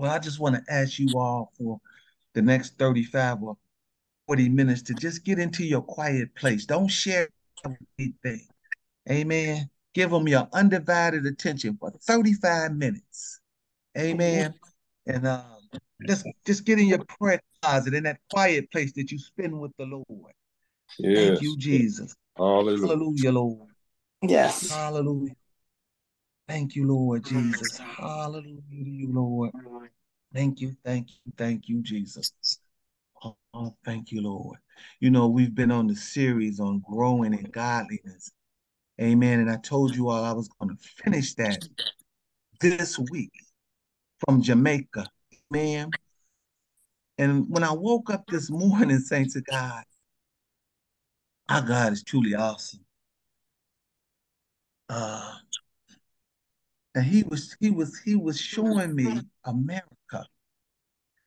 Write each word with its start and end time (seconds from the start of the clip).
Well, 0.00 0.10
I 0.10 0.18
just 0.18 0.40
want 0.40 0.54
to 0.54 0.72
ask 0.72 0.98
you 0.98 1.18
all 1.18 1.52
for 1.58 1.78
the 2.32 2.40
next 2.40 2.78
35 2.78 3.42
or 3.42 3.58
40 4.28 4.48
minutes 4.48 4.80
to 4.84 4.94
just 4.94 5.26
get 5.26 5.38
into 5.38 5.62
your 5.62 5.82
quiet 5.82 6.34
place. 6.34 6.64
Don't 6.64 6.88
share 6.88 7.28
anything. 7.98 8.46
Amen. 9.10 9.68
Give 9.92 10.10
them 10.10 10.26
your 10.26 10.48
undivided 10.54 11.26
attention 11.26 11.76
for 11.78 11.90
35 11.90 12.76
minutes. 12.76 13.40
Amen. 13.98 14.54
And 15.06 15.26
um, 15.26 15.44
just 16.06 16.26
just 16.46 16.64
get 16.64 16.78
in 16.78 16.86
your 16.86 17.04
prayer 17.04 17.42
closet 17.60 17.92
in 17.92 18.04
that 18.04 18.20
quiet 18.30 18.72
place 18.72 18.94
that 18.94 19.12
you 19.12 19.18
spend 19.18 19.60
with 19.60 19.72
the 19.76 19.84
Lord. 19.84 20.32
Yes. 20.98 21.28
Thank 21.28 21.42
you, 21.42 21.58
Jesus. 21.58 22.14
Hallelujah. 22.38 22.86
Hallelujah, 22.86 23.32
Lord. 23.32 23.68
Yes. 24.22 24.70
Hallelujah. 24.70 25.34
Thank 26.50 26.74
you, 26.74 26.84
Lord 26.88 27.24
Jesus. 27.24 27.78
Hallelujah 27.78 28.60
to 28.70 28.74
you, 28.74 29.12
Lord. 29.12 29.52
Thank 30.34 30.60
you, 30.60 30.74
thank 30.84 31.08
you, 31.08 31.32
thank 31.38 31.68
you, 31.68 31.80
Jesus. 31.80 32.32
Oh, 33.22 33.36
oh, 33.54 33.76
thank 33.84 34.10
you, 34.10 34.20
Lord. 34.22 34.58
You 34.98 35.12
know, 35.12 35.28
we've 35.28 35.54
been 35.54 35.70
on 35.70 35.86
the 35.86 35.94
series 35.94 36.58
on 36.58 36.80
growing 36.80 37.34
in 37.34 37.44
godliness. 37.44 38.32
Amen. 39.00 39.38
And 39.38 39.48
I 39.48 39.58
told 39.58 39.94
you 39.94 40.08
all 40.08 40.24
I 40.24 40.32
was 40.32 40.48
going 40.48 40.76
to 40.76 40.82
finish 41.04 41.34
that 41.34 41.68
this 42.60 42.98
week 42.98 43.32
from 44.26 44.42
Jamaica. 44.42 45.06
Man. 45.52 45.92
And 47.16 47.48
when 47.48 47.62
I 47.62 47.72
woke 47.72 48.10
up 48.10 48.26
this 48.26 48.50
morning, 48.50 48.98
saying 48.98 49.30
to 49.34 49.40
God, 49.42 49.84
our 51.48 51.62
God 51.62 51.92
is 51.92 52.02
truly 52.02 52.34
awesome. 52.34 52.80
Uh, 54.88 55.34
and 56.94 57.04
he 57.04 57.22
was 57.24 57.56
he 57.60 57.70
was 57.70 57.98
he 58.00 58.16
was 58.16 58.40
showing 58.40 58.94
me 58.94 59.20
America 59.44 60.26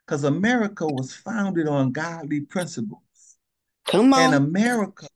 because 0.05 0.23
America 0.23 0.86
was 0.86 1.13
founded 1.13 1.67
on 1.67 1.91
godly 1.91 2.41
principles. 2.41 3.00
Come 3.88 4.14
on. 4.14 4.33
And 4.33 4.36
America, 4.36 5.08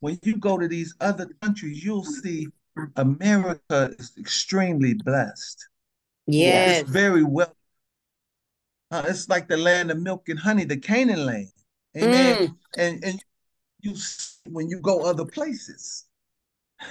when 0.00 0.18
you 0.22 0.36
go 0.36 0.58
to 0.58 0.68
these 0.68 0.94
other 1.00 1.28
countries, 1.42 1.84
you'll 1.84 2.04
see 2.04 2.48
America 2.96 3.92
is 3.98 4.12
extremely 4.18 4.94
blessed. 4.94 5.68
Yes. 6.26 6.82
It's 6.82 6.90
very 6.90 7.24
well. 7.24 7.54
Uh, 8.92 9.04
it's 9.08 9.28
like 9.28 9.48
the 9.48 9.56
land 9.56 9.90
of 9.90 9.98
milk 9.98 10.28
and 10.28 10.38
honey, 10.38 10.64
the 10.64 10.76
Canaan 10.76 11.26
land. 11.26 11.52
Amen. 11.96 12.36
Mm. 12.36 12.56
And 12.78 13.04
and 13.04 13.24
you 13.80 13.94
when 14.46 14.68
you 14.68 14.80
go 14.80 15.04
other 15.04 15.24
places. 15.24 16.04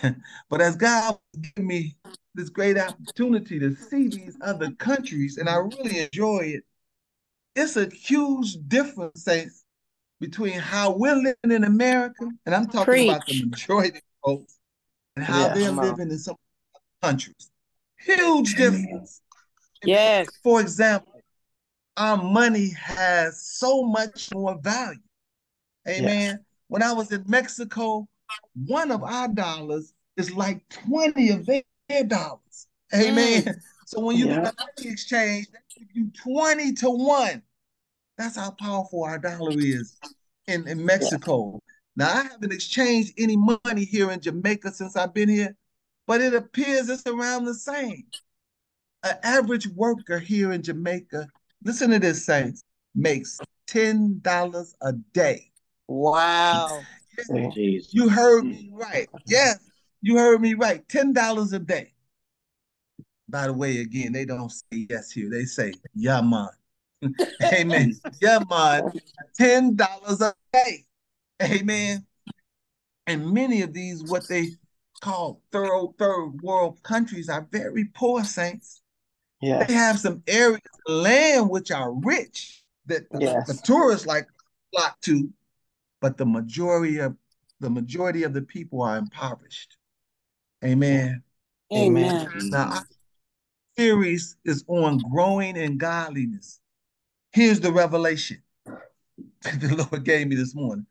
but 0.50 0.62
as 0.62 0.76
God 0.76 1.18
gave 1.42 1.66
me 1.66 1.96
this 2.36 2.50
great 2.50 2.78
opportunity 2.78 3.60
to 3.60 3.76
see 3.76 4.08
these 4.08 4.38
other 4.42 4.72
countries, 4.72 5.38
and 5.38 5.50
I 5.50 5.58
really 5.58 6.00
enjoy 6.00 6.40
it, 6.56 6.64
it's 7.56 7.76
a 7.76 7.90
huge 7.90 8.58
difference 8.68 9.28
eh, 9.28 9.46
between 10.20 10.60
how 10.60 10.96
we're 10.96 11.16
living 11.16 11.52
in 11.52 11.64
America, 11.64 12.30
and 12.46 12.56
I'm 12.56 12.68
talking 12.68 12.86
Preach. 12.86 13.10
about 13.10 13.26
the 13.26 13.46
majority 13.46 13.98
of 13.98 14.04
folks, 14.24 14.58
and 15.16 15.26
how 15.26 15.48
yeah, 15.48 15.54
they're 15.54 15.72
living 15.72 16.12
in 16.12 16.20
some 16.20 16.36
countries. 17.02 17.52
Huge 17.98 18.56
difference. 18.56 19.22
Yes. 19.84 20.28
For 20.44 20.62
example, 20.62 21.22
our 21.98 22.18
money 22.18 22.72
has 22.78 23.42
so 23.42 23.84
much 23.84 24.30
more 24.34 24.58
value. 24.62 25.00
Amen. 25.88 26.32
Yes. 26.32 26.38
When 26.68 26.84
I 26.84 26.94
was 26.94 27.12
in 27.12 27.24
Mexico, 27.28 28.08
one 28.66 28.92
of 28.92 29.04
our 29.04 29.28
dollars 29.28 29.94
is 30.18 30.32
like 30.32 30.68
20 30.70 31.30
of 31.30 31.46
their, 31.46 31.64
dollars. 32.06 32.68
Amen. 32.94 33.44
Mm. 33.44 33.56
So 33.86 34.00
when 34.02 34.18
you 34.18 34.28
yeah. 34.28 34.44
get 34.44 34.56
the 34.78 34.90
exchange, 34.90 35.48
they 35.52 35.80
give 35.80 35.88
you 35.94 36.12
20 36.24 36.74
to 36.74 36.90
1. 36.90 37.42
That's 38.18 38.36
how 38.36 38.52
powerful 38.52 39.04
our 39.04 39.18
dollar 39.18 39.54
is 39.58 39.98
in, 40.48 40.68
in 40.68 40.86
Mexico. 40.86 41.54
Yeah. 41.54 41.60
Now, 41.96 42.14
I 42.14 42.24
haven't 42.24 42.54
exchanged 42.54 43.14
any 43.18 43.36
money 43.38 43.86
here 43.86 44.12
in 44.12 44.22
Jamaica 44.22 44.72
since 44.72 44.96
I've 44.96 45.14
been 45.14 45.30
here, 45.30 45.56
but 46.06 46.22
it 46.22 46.34
appears 46.34 46.90
it's 46.90 47.06
around 47.08 47.46
the 47.46 47.54
same. 47.54 48.04
An 49.04 49.16
average 49.24 49.68
worker 49.70 50.20
here 50.20 50.52
in 50.52 50.62
Jamaica, 50.62 51.28
listen 51.64 51.90
to 51.92 52.00
this, 52.00 52.26
Saints, 52.26 52.64
makes 52.94 53.40
$10 53.70 54.74
a 54.82 54.94
day. 55.14 55.52
Wow. 55.88 56.82
You 57.92 58.10
heard 58.10 58.46
me 58.46 58.72
mm. 58.74 58.80
right. 58.80 59.08
Yes, 59.26 59.60
you 60.02 60.18
heard 60.18 60.42
me 60.42 60.54
right. 60.54 60.88
$10 60.88 61.54
a 61.54 61.60
day. 61.60 61.94
By 63.28 63.48
the 63.48 63.54
way, 63.54 63.80
again, 63.82 64.12
they 64.12 64.26
don't 64.26 64.52
say 64.52 64.88
yes 64.90 65.12
here. 65.12 65.30
They 65.30 65.46
say, 65.46 65.74
yeah, 65.94 66.22
man. 66.22 66.50
Amen. 67.44 67.94
Yeah, 68.22 68.40
man. 68.50 68.92
Ten 69.36 69.76
dollars 69.76 70.22
a 70.22 70.34
day. 70.52 70.86
Amen. 71.42 72.06
And 73.08 73.32
many 73.32 73.62
of 73.62 73.74
these, 73.74 74.04
what 74.04 74.28
they 74.28 74.50
call 75.02 75.42
third 75.52 75.70
third 75.98 76.42
world 76.42 76.82
countries, 76.84 77.30
are 77.30 77.48
very 77.52 77.86
poor 77.86 78.24
saints. 78.24 78.82
Yeah. 79.42 79.64
They 79.64 79.74
have 79.74 80.00
some 80.00 80.22
areas 80.28 80.60
of 80.88 80.94
land 80.94 81.50
which 81.50 81.72
are 81.72 81.94
rich 81.94 82.64
that 82.88 83.10
the, 83.12 83.22
yes. 83.22 83.48
the 83.48 83.54
tourists 83.64 84.06
like 84.06 84.28
flock 84.74 85.00
to, 85.02 85.30
but 86.02 86.18
the 86.18 86.26
majority 86.26 87.00
of 87.00 87.16
the 87.60 87.70
majority 87.70 88.24
of 88.24 88.34
the 88.34 88.42
people 88.42 88.82
are 88.82 88.98
impoverished. 88.98 89.78
Amen. 90.64 91.24
Amen. 91.76 92.30
Now, 92.50 92.72
our 92.72 92.88
series 93.78 94.38
is 94.46 94.64
on 94.68 94.98
growing 95.12 95.56
in 95.58 95.78
godliness. 95.78 96.62
Here's 97.32 97.60
the 97.60 97.72
revelation 97.72 98.42
the 99.44 99.88
Lord 99.92 100.04
gave 100.04 100.28
me 100.28 100.36
this 100.36 100.56
morning. 100.56 100.86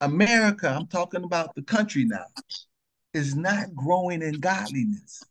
America, 0.00 0.68
I'm 0.68 0.86
talking 0.86 1.24
about 1.24 1.54
the 1.54 1.62
country 1.62 2.04
now, 2.04 2.26
is 3.14 3.34
not 3.34 3.74
growing 3.74 4.22
in 4.22 4.40
godliness. 4.40 5.22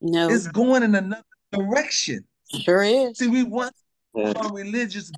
No. 0.00 0.28
It's 0.30 0.48
going 0.48 0.82
in 0.82 0.94
another 0.94 1.22
direction. 1.52 2.24
Sure 2.52 2.82
is. 2.82 3.18
See, 3.18 3.28
we 3.28 3.44
want 3.44 3.74
on 4.14 4.54
religious, 4.54 5.12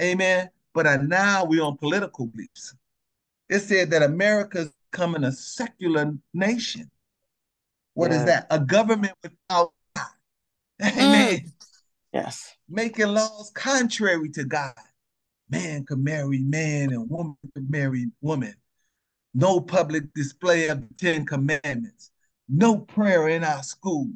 amen, 0.00 0.48
but 0.76 0.86
uh, 0.86 0.98
now 0.98 1.42
we're 1.42 1.62
on 1.62 1.78
political 1.78 2.26
beliefs. 2.26 2.74
It 3.48 3.60
said 3.60 3.90
that 3.92 4.02
America's 4.02 4.70
becoming 4.92 5.24
a 5.24 5.32
secular 5.32 6.12
nation. 6.34 6.90
What 7.94 8.10
yeah. 8.10 8.18
is 8.18 8.24
that? 8.26 8.46
A 8.50 8.60
government 8.60 9.14
without 9.22 9.72
God. 9.96 10.06
Amen. 10.82 11.38
Mm. 11.38 11.52
Yes. 12.12 12.52
Making 12.68 13.06
laws 13.06 13.50
contrary 13.54 14.28
to 14.32 14.44
God. 14.44 14.74
Man 15.48 15.86
can 15.86 16.04
marry 16.04 16.42
man 16.42 16.92
and 16.92 17.08
woman 17.08 17.38
can 17.54 17.70
marry 17.70 18.10
woman. 18.20 18.54
No 19.32 19.60
public 19.60 20.12
display 20.12 20.68
of 20.68 20.86
the 20.86 20.94
Ten 20.98 21.24
Commandments. 21.24 22.10
No 22.50 22.80
prayer 22.80 23.30
in 23.30 23.44
our 23.44 23.62
schools. 23.62 24.10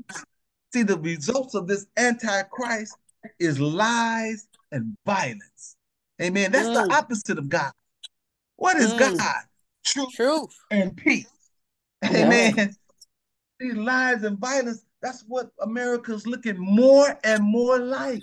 See, 0.74 0.82
the 0.82 0.98
results 0.98 1.54
of 1.54 1.66
this 1.66 1.86
antichrist 1.96 2.98
is 3.38 3.58
lies 3.58 4.46
and 4.72 4.94
violence. 5.06 5.76
Amen. 6.20 6.52
That's 6.52 6.68
mm. 6.68 6.86
the 6.88 6.94
opposite 6.94 7.38
of 7.38 7.48
God. 7.48 7.72
What 8.56 8.76
is 8.76 8.92
mm. 8.92 8.98
God? 8.98 9.42
Truth, 9.84 10.14
Truth 10.14 10.58
and 10.70 10.96
peace. 10.96 11.26
Amen. 12.04 12.54
Yeah. 12.56 12.66
These 13.58 13.76
lies 13.76 14.22
and 14.24 14.38
violence 14.38 14.84
that's 15.02 15.24
what 15.26 15.50
America's 15.60 16.26
looking 16.26 16.58
more 16.58 17.18
and 17.24 17.42
more 17.42 17.78
like. 17.78 18.22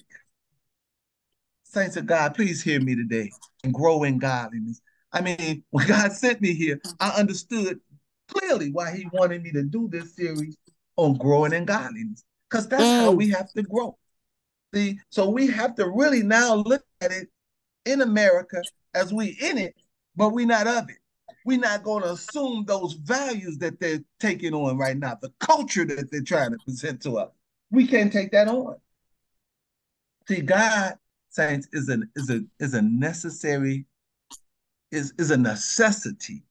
Saints 1.64 1.98
of 1.98 2.06
God, 2.06 2.36
please 2.36 2.62
hear 2.62 2.80
me 2.80 2.96
today 2.96 3.32
and 3.64 3.74
grow 3.74 4.04
in 4.04 4.20
godliness. 4.20 4.82
I 5.12 5.22
mean, 5.22 5.64
when 5.72 5.88
God 5.88 6.12
sent 6.12 6.42
me 6.42 6.54
here, 6.54 6.80
I 7.00 7.10
understood 7.10 7.80
clearly 8.28 8.72
why 8.72 8.96
He 8.96 9.08
wanted 9.12 9.44
me 9.44 9.52
to 9.52 9.64
do 9.64 9.90
this 9.92 10.16
series 10.16 10.58
on 10.96 11.16
growing 11.18 11.54
in 11.54 11.66
godliness, 11.66 12.24
because 12.50 12.68
that's 12.68 12.84
mm. 12.84 13.00
how 13.02 13.12
we 13.12 13.30
have 13.30 13.52
to 13.54 13.64
grow. 13.64 13.98
See, 14.74 15.00
so 15.10 15.30
we 15.30 15.48
have 15.48 15.76
to 15.76 15.90
really 15.90 16.24
now 16.24 16.56
look 16.56 16.84
at 17.02 17.12
it 17.12 17.30
in 17.88 18.02
America 18.02 18.62
as 18.94 19.14
we 19.14 19.38
in 19.42 19.58
it, 19.58 19.76
but 20.16 20.30
we 20.30 20.46
not 20.46 20.68
of 20.68 20.90
it 20.90 20.98
we're 21.48 21.58
not 21.58 21.82
going 21.82 22.04
to 22.04 22.12
assume 22.12 22.66
those 22.66 22.94
values 22.96 23.58
that 23.60 23.80
they're 23.80 24.04
taking 24.20 24.54
on 24.54 24.78
right 24.78 24.98
now, 24.98 25.18
the 25.22 25.32
culture 25.40 25.86
that 25.86 26.12
they're 26.12 26.22
trying 26.22 26.52
to 26.52 26.58
present 26.66 27.02
to 27.02 27.18
us. 27.18 27.32
We 27.72 27.88
can't 27.88 28.12
take 28.12 28.32
that 28.34 28.50
on. 28.50 28.76
See, 30.28 30.42
God, 30.42 30.96
saints, 31.30 31.70
is 31.72 31.88
a 31.88 32.00
is 32.18 32.30
a 32.30 32.42
is 32.60 32.74
a 32.74 32.82
necessary, 32.82 33.86
is 34.92 35.14
is 35.18 35.32
a 35.32 35.38
necessity. 35.38 36.44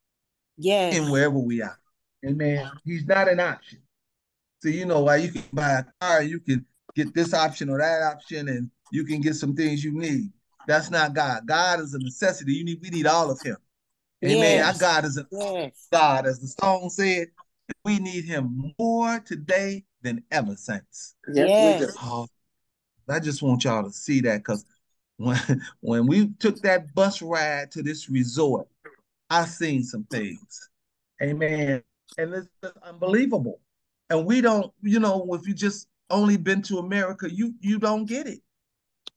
Yes. 0.57 0.97
In 0.97 1.11
wherever 1.11 1.39
we 1.39 1.61
are. 1.61 1.79
Amen. 2.27 2.71
He's 2.87 3.05
not 3.05 3.29
an 3.29 3.39
option. 3.39 3.81
So 4.63 4.71
you 4.71 4.87
know 4.87 5.03
why 5.03 5.17
you 5.17 5.31
can 5.31 5.45
buy 5.53 5.73
a 5.73 5.85
car, 6.01 6.23
you 6.23 6.41
can 6.41 6.65
get 6.95 7.13
this 7.13 7.35
option 7.35 7.69
or 7.69 7.77
that 7.77 8.01
option, 8.03 8.49
and 8.49 8.71
you 8.91 9.05
can 9.05 9.21
get 9.21 9.35
some 9.35 9.55
things 9.55 9.85
you 9.85 9.93
need. 9.93 10.33
That's 10.67 10.91
not 10.91 11.15
God. 11.15 11.47
God 11.47 11.81
is 11.81 11.95
a 11.95 11.99
necessity. 11.99 12.55
You 12.55 12.65
need 12.65 12.81
we 12.83 12.91
need 12.91 13.07
all 13.07 13.31
of 13.31 13.41
him. 13.41 13.57
Amen. 14.25 14.41
Yes. 14.41 14.83
Our 14.83 14.89
God 14.89 15.05
is 15.05 15.19
a 15.19 15.27
yes. 15.31 15.89
God, 15.93 16.27
as 16.27 16.41
the 16.41 16.49
song 16.49 16.91
said. 16.91 17.29
We 17.85 17.99
need 17.99 18.25
him 18.25 18.75
more 18.79 19.19
today 19.21 19.85
than 20.03 20.23
ever, 20.31 20.55
saints. 20.55 21.17
Yes. 21.33 21.97
Oh, 22.01 22.29
I 23.09 23.19
just 23.19 23.43
want 23.43 23.65
y'all 23.65 23.83
to 23.83 23.93
see 23.93 24.21
that 24.21 24.39
because 24.39 24.65
when 25.17 25.39
when 25.81 26.07
we 26.07 26.29
took 26.39 26.61
that 26.63 26.95
bus 26.95 27.23
ride 27.23 27.71
to 27.73 27.83
this 27.83 28.09
resort, 28.09 28.69
I 29.31 29.45
seen 29.45 29.83
some 29.83 30.05
things. 30.05 30.71
Amen. 31.23 31.83
And 32.19 32.35
it's 32.35 32.49
unbelievable. 32.83 33.61
And 34.11 34.25
we 34.25 34.41
don't, 34.41 34.73
you 34.83 35.01
know, 35.01 35.27
if 35.33 35.47
you 35.47 35.55
just 35.55 35.89
only 36.11 36.37
been 36.37 36.63
to 36.63 36.79
America, 36.79 37.29
you 37.33 37.55
you 37.61 37.79
don't 37.79 38.07
get 38.07 38.27
it. 38.27 38.41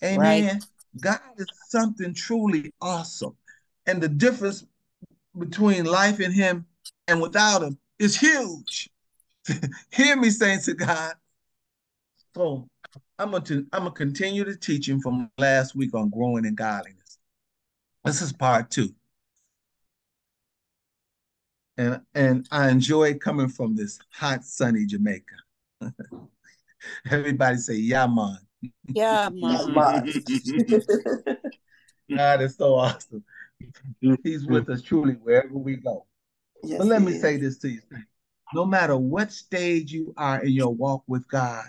Amen. 0.04 0.46
Right. 0.46 0.64
God 1.00 1.20
is 1.38 1.48
something 1.70 2.14
truly 2.14 2.74
awesome. 2.82 3.36
And 3.86 4.02
the 4.02 4.10
difference 4.10 4.66
between 5.38 5.86
life 5.86 6.20
in 6.20 6.32
him 6.32 6.66
and 7.08 7.22
without 7.22 7.64
him 7.64 7.78
is 8.00 8.20
huge. 8.20 8.90
Hear 9.92 10.16
me 10.16 10.30
saying 10.30 10.62
to 10.62 10.74
God. 10.74 11.14
So 12.36 12.68
I'm 13.18 13.32
gonna 13.32 13.64
I'm 13.74 13.84
gonna 13.84 13.92
continue 13.92 14.44
the 14.44 14.56
teaching 14.56 15.02
from 15.02 15.30
last 15.38 15.76
week 15.76 15.94
on 15.94 16.10
growing 16.10 16.46
in 16.46 16.56
godliness. 16.56 17.20
This 18.06 18.22
is 18.22 18.32
part 18.32 18.70
two. 18.70 18.90
And 21.78 22.02
and 22.14 22.48
I 22.52 22.70
enjoy 22.70 23.16
coming 23.16 23.50
from 23.50 23.76
this 23.76 24.00
hot, 24.12 24.44
sunny 24.44 24.86
Jamaica. 24.86 25.36
Everybody 27.12 27.58
say, 27.58 27.76
yeah, 27.76 28.08
man. 28.08 28.38
Yeah, 28.94 29.30
man. 29.32 30.12
God 32.16 32.42
is 32.42 32.56
so 32.56 32.76
awesome. 32.76 33.24
He's 34.24 34.46
with 34.46 34.70
us 34.70 34.82
truly 34.82 35.14
wherever 35.14 35.54
we 35.54 35.76
go. 35.78 36.06
Yes, 36.64 36.80
but 36.80 36.88
let 36.88 37.02
me 37.02 37.14
is. 37.14 37.22
say 37.22 37.38
this 37.38 37.58
to 37.60 37.70
you. 37.70 37.82
No 38.54 38.66
matter 38.66 38.98
what 38.98 39.32
stage 39.32 39.92
you 39.92 40.14
are 40.18 40.44
in 40.44 40.52
your 40.52 40.74
walk 40.74 41.04
with 41.08 41.28
God, 41.28 41.66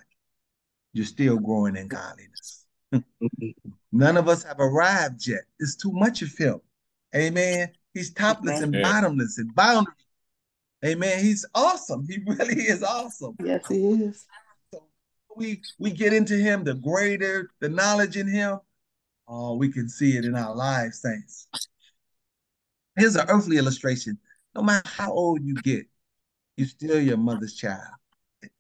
you're 0.93 1.07
still 1.07 1.39
growing 1.39 1.77
in 1.77 1.89
godliness. 1.89 2.67
None 3.93 4.17
of 4.17 4.29
us 4.29 4.43
have 4.45 4.59
arrived 4.59 5.27
yet. 5.27 5.43
It's 5.59 5.77
too 5.77 5.93
much 5.93 6.23
of 6.23 6.37
him. 6.37 6.61
Amen. 7.15 7.71
He's 7.93 8.13
topless 8.13 8.63
Amen. 8.63 8.75
and 8.75 8.83
bottomless 8.83 9.39
and 9.39 9.55
boundary. 9.55 9.93
Amen. 10.85 11.23
He's 11.23 11.45
awesome. 11.55 12.07
He 12.09 12.19
really 12.27 12.63
is 12.63 12.83
awesome. 12.83 13.35
Yes, 13.45 13.67
he 13.69 13.87
is. 13.87 14.27
We 15.37 15.63
we 15.79 15.91
get 15.91 16.13
into 16.13 16.35
him, 16.35 16.65
the 16.65 16.75
greater 16.75 17.51
the 17.61 17.69
knowledge 17.69 18.17
in 18.17 18.29
him, 18.29 18.59
oh, 19.29 19.55
we 19.55 19.73
can 19.73 19.89
see 19.89 20.17
it 20.17 20.25
in 20.25 20.35
our 20.35 20.55
lives, 20.55 21.01
saints. 21.01 21.49
Here's 22.97 23.17
an 23.17 23.27
earthly 23.29 23.57
illustration. 23.57 24.19
No 24.55 24.63
matter 24.63 24.89
how 24.89 25.13
old 25.13 25.43
you 25.43 25.55
get, 25.55 25.87
you're 26.57 26.69
still 26.69 27.01
your 27.01 27.17
mother's 27.17 27.55
child. 27.55 27.95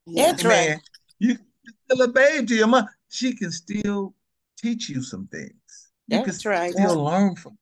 That's 0.06 0.44
right. 0.44 0.80
You 1.18 1.36
still 1.84 2.02
a 2.02 2.08
babe 2.08 2.48
to 2.48 2.54
your 2.54 2.68
mom. 2.68 2.86
She 3.08 3.34
can 3.34 3.50
still 3.50 4.14
teach 4.56 4.88
you 4.88 5.02
some 5.02 5.26
things. 5.26 5.90
You 6.08 6.18
That's 6.18 6.42
can 6.42 6.50
right. 6.50 6.72
still 6.72 7.04
learn 7.04 7.36
from. 7.36 7.52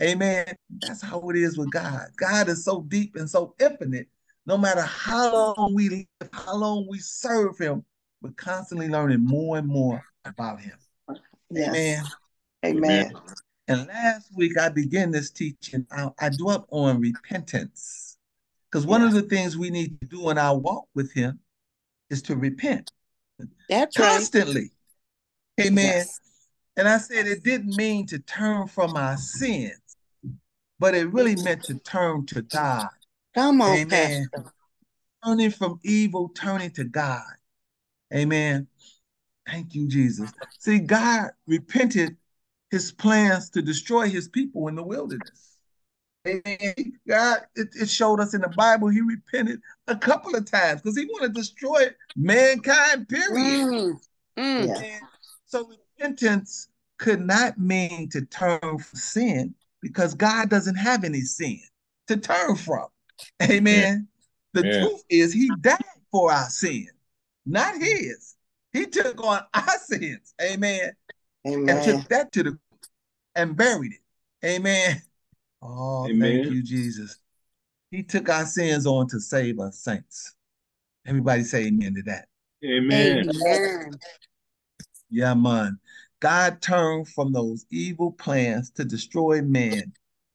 Her. 0.00 0.06
Amen. 0.06 0.46
That's 0.80 1.02
how 1.02 1.20
it 1.30 1.36
is 1.36 1.56
with 1.56 1.70
God. 1.70 2.08
God 2.16 2.48
is 2.48 2.64
so 2.64 2.82
deep 2.82 3.16
and 3.16 3.28
so 3.28 3.54
infinite. 3.60 4.08
No 4.46 4.56
matter 4.56 4.82
how 4.82 5.54
long 5.56 5.74
we 5.74 5.88
live, 5.88 6.30
how 6.32 6.56
long 6.56 6.86
we 6.88 6.98
serve 6.98 7.58
Him, 7.58 7.84
we're 8.22 8.32
constantly 8.32 8.88
learning 8.88 9.24
more 9.24 9.58
and 9.58 9.66
more 9.66 10.02
about 10.24 10.60
Him. 10.60 10.76
Yes. 11.50 11.74
Amen. 11.74 12.04
Amen. 12.64 13.12
And 13.68 13.86
last 13.86 14.30
week 14.36 14.58
I 14.58 14.68
began 14.68 15.10
this 15.10 15.30
teaching. 15.30 15.86
I, 15.90 16.08
I 16.18 16.28
dwelt 16.30 16.66
on 16.70 17.00
repentance. 17.00 18.18
Because 18.70 18.86
one 18.86 19.00
yes. 19.02 19.14
of 19.14 19.22
the 19.22 19.28
things 19.28 19.56
we 19.56 19.70
need 19.70 20.00
to 20.00 20.06
do 20.06 20.30
in 20.30 20.38
our 20.38 20.56
walk 20.56 20.86
with 20.94 21.12
Him 21.12 21.40
is 22.10 22.22
to 22.22 22.36
repent. 22.36 22.90
That's 23.68 23.96
constantly. 23.96 24.70
Right. 25.58 25.68
Amen. 25.68 25.84
Yes. 25.84 26.20
And 26.76 26.88
I 26.88 26.98
said 26.98 27.26
it 27.26 27.42
didn't 27.42 27.76
mean 27.76 28.06
to 28.06 28.18
turn 28.18 28.66
from 28.66 28.96
our 28.96 29.16
sins, 29.16 29.96
but 30.78 30.94
it 30.94 31.12
really 31.12 31.36
meant 31.36 31.64
to 31.64 31.74
turn 31.80 32.26
to 32.26 32.42
God. 32.42 32.88
Come 33.34 33.60
on, 33.60 33.76
Amen. 33.76 34.28
Pastor. 34.32 34.52
Turning 35.24 35.50
from 35.50 35.78
evil, 35.84 36.30
turning 36.30 36.70
to 36.72 36.84
God. 36.84 37.22
Amen. 38.14 38.66
Thank 39.46 39.74
you, 39.74 39.88
Jesus. 39.88 40.30
See, 40.58 40.78
God 40.78 41.30
repented 41.46 42.16
his 42.70 42.92
plans 42.92 43.50
to 43.50 43.62
destroy 43.62 44.08
his 44.08 44.28
people 44.28 44.68
in 44.68 44.76
the 44.76 44.82
wilderness. 44.82 45.56
And 46.24 46.42
God, 47.08 47.40
it, 47.56 47.68
it, 47.74 47.88
showed 47.88 48.20
us 48.20 48.34
in 48.34 48.42
the 48.42 48.48
Bible, 48.48 48.88
he 48.88 49.00
repented 49.00 49.60
a 49.86 49.96
couple 49.96 50.36
of 50.36 50.44
times 50.44 50.82
because 50.82 50.96
he 50.96 51.06
wanted 51.06 51.34
to 51.34 51.40
destroy 51.40 51.86
mankind, 52.14 53.08
period. 53.08 53.66
Mm, 53.66 54.00
mm. 54.38 55.00
So 55.46 55.68
repentance 55.98 56.68
could 56.98 57.20
not 57.20 57.58
mean 57.58 58.10
to 58.10 58.22
turn 58.26 58.60
from 58.60 58.78
sin 58.78 59.54
because 59.80 60.14
God 60.14 60.50
doesn't 60.50 60.76
have 60.76 61.04
any 61.04 61.22
sin 61.22 61.60
to 62.08 62.18
turn 62.18 62.54
from. 62.54 62.86
Amen. 63.42 64.06
The 64.52 64.66
yeah. 64.66 64.80
truth 64.80 65.02
is 65.08 65.32
he 65.32 65.50
died 65.60 65.78
for 66.10 66.32
our 66.32 66.50
sin, 66.50 66.88
not 67.50 67.76
his. 67.76 68.36
He 68.72 68.86
took 68.86 69.22
on 69.22 69.42
our 69.52 69.78
sins. 69.84 70.34
Amen. 70.40 70.92
Amen. 71.46 71.68
And 71.68 71.82
took 71.82 72.08
that 72.08 72.32
to 72.32 72.42
the 72.42 72.58
and 73.34 73.56
buried 73.56 73.92
it. 73.92 74.46
Amen. 74.46 75.02
Oh, 75.62 76.06
Amen. 76.08 76.42
thank 76.42 76.54
you, 76.54 76.62
Jesus. 76.62 77.18
He 77.90 78.02
took 78.02 78.28
our 78.28 78.46
sins 78.46 78.86
on 78.86 79.08
to 79.08 79.20
save 79.20 79.58
us, 79.58 79.78
saints. 79.78 80.34
Everybody 81.06 81.42
say 81.42 81.66
amen 81.66 81.94
to 81.94 82.02
that. 82.02 82.28
Amen. 82.64 83.28
amen. 83.28 83.90
Yeah, 85.10 85.34
man. 85.34 85.78
God 86.20 86.60
turned 86.60 87.08
from 87.08 87.32
those 87.32 87.66
evil 87.70 88.12
plans 88.12 88.70
to 88.72 88.84
destroy 88.84 89.42
man 89.42 89.92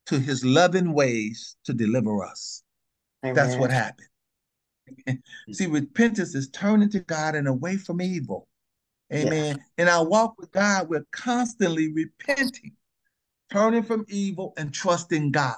to 0.08 0.20
his 0.20 0.44
loving 0.44 0.94
ways 0.94 1.56
to 1.66 1.74
deliver 1.74 2.24
us. 2.24 2.64
Amen. 3.24 3.36
That's 3.36 3.56
what 3.56 3.72
happened. 3.72 4.08
See, 5.52 5.68
repentance 5.68 6.36
is 6.36 6.50
turning 6.50 6.90
to 6.92 7.00
God 7.02 7.36
and 7.36 7.48
away 7.48 7.78
from 7.78 8.02
evil. 8.02 8.48
Amen. 9.14 9.58
Yes. 9.58 9.68
In 9.78 9.88
our 9.88 10.06
walk 10.06 10.36
with 10.40 10.52
God, 10.52 10.90
we're 10.90 11.06
constantly 11.12 11.92
repenting 11.94 12.72
turning 13.52 13.84
from 13.84 14.06
evil 14.10 14.54
and 14.58 14.74
trusting 14.74 15.32
God. 15.32 15.56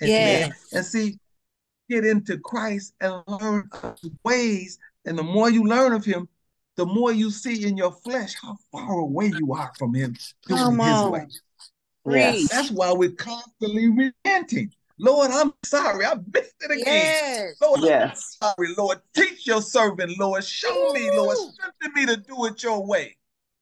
Yeah. 0.00 0.50
And 0.72 0.84
see, 0.84 1.18
get 1.88 2.04
into 2.04 2.38
Christ 2.38 2.94
and 3.00 3.22
learn 3.26 3.68
his 4.00 4.10
ways. 4.24 4.78
And 5.04 5.18
the 5.18 5.22
more 5.22 5.50
you 5.50 5.64
learn 5.64 5.92
of 5.92 6.04
him, 6.04 6.28
the 6.76 6.86
more 6.86 7.12
you 7.12 7.30
see 7.30 7.66
in 7.66 7.76
your 7.76 7.92
flesh 7.92 8.34
how 8.40 8.56
far 8.72 8.92
away 8.98 9.32
you 9.36 9.52
are 9.52 9.70
from 9.78 9.94
him 9.94 10.16
doing 10.46 10.58
Come 10.58 10.78
his 10.78 10.88
on. 10.88 11.10
way. 11.12 11.26
Yes. 12.06 12.48
That's 12.48 12.70
why 12.70 12.92
we're 12.92 13.12
constantly 13.12 13.88
repenting. 13.88 14.72
Lord, 15.00 15.30
I'm 15.30 15.54
sorry. 15.64 16.04
I 16.04 16.14
missed 16.14 16.54
it 16.60 16.70
again. 16.70 16.84
Yes. 16.86 17.54
Lord, 17.62 17.80
yes. 17.82 18.36
I'm 18.42 18.52
sorry, 18.54 18.74
Lord. 18.76 18.98
Teach 19.14 19.46
your 19.46 19.62
servant, 19.62 20.12
Lord. 20.18 20.44
Show 20.44 20.90
Ooh. 20.90 20.92
me, 20.92 21.10
Lord. 21.10 21.38
Strengthen 21.38 21.92
me 21.94 22.06
to 22.06 22.16
do 22.18 22.44
it 22.44 22.62
your 22.62 22.86
way. 22.86 23.16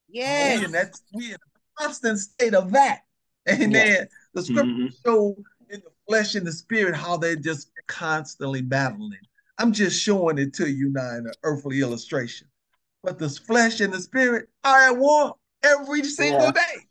Yes. 0.08 0.64
And 0.64 0.74
that's 0.74 1.02
we 1.14 1.28
in 1.28 1.34
a 1.34 1.82
constant 1.82 2.18
state 2.18 2.54
of 2.54 2.72
that. 2.72 3.02
Amen. 3.48 3.72
Yeah. 3.72 4.04
The 4.34 4.42
scripture 4.42 4.64
mm-hmm. 4.64 4.86
show 5.06 5.36
in 5.70 5.80
the 5.80 5.92
flesh 6.08 6.34
and 6.34 6.44
the 6.44 6.52
spirit 6.52 6.96
how 6.96 7.16
they're 7.16 7.36
just 7.36 7.70
constantly 7.86 8.60
battling. 8.60 9.12
I'm 9.58 9.72
just 9.72 10.02
showing 10.02 10.38
it 10.38 10.54
to 10.54 10.68
you 10.68 10.90
now 10.90 11.10
in 11.16 11.26
an 11.26 11.32
earthly 11.44 11.80
illustration. 11.80 12.48
But 13.04 13.20
the 13.20 13.28
flesh 13.28 13.80
and 13.80 13.92
the 13.92 14.00
spirit 14.00 14.48
are 14.64 14.90
at 14.90 14.96
war 14.96 15.36
every 15.62 16.02
single 16.02 16.46
yeah. 16.46 16.50
day. 16.50 16.86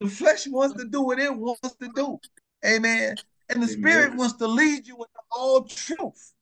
The 0.00 0.08
flesh 0.08 0.46
wants 0.46 0.76
to 0.80 0.88
do 0.88 1.02
what 1.02 1.18
it 1.18 1.34
wants 1.34 1.74
to 1.80 1.90
do. 1.94 2.18
Amen. 2.64 3.16
And 3.50 3.62
the 3.62 3.66
Amen. 3.66 3.78
spirit 3.78 4.14
wants 4.14 4.34
to 4.34 4.46
lead 4.46 4.86
you 4.86 4.94
into 4.94 5.08
all 5.32 5.64
truth. 5.64 6.32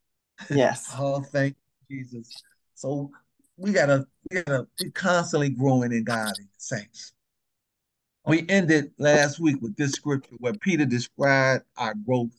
Yes. 0.50 0.92
oh, 0.98 1.20
thank 1.20 1.56
you, 1.88 2.04
Jesus. 2.04 2.42
So 2.74 3.10
we 3.56 3.72
gotta, 3.72 4.06
we 4.30 4.42
gotta 4.42 4.66
be 4.78 4.90
constantly 4.90 5.50
growing 5.50 5.92
in 5.92 6.04
God, 6.04 6.34
saints. 6.58 7.12
We 8.26 8.44
ended 8.50 8.92
last 8.98 9.40
week 9.40 9.56
with 9.62 9.74
this 9.76 9.92
scripture 9.92 10.36
where 10.38 10.52
Peter 10.52 10.84
described 10.84 11.64
our 11.78 11.94
growth 11.94 12.30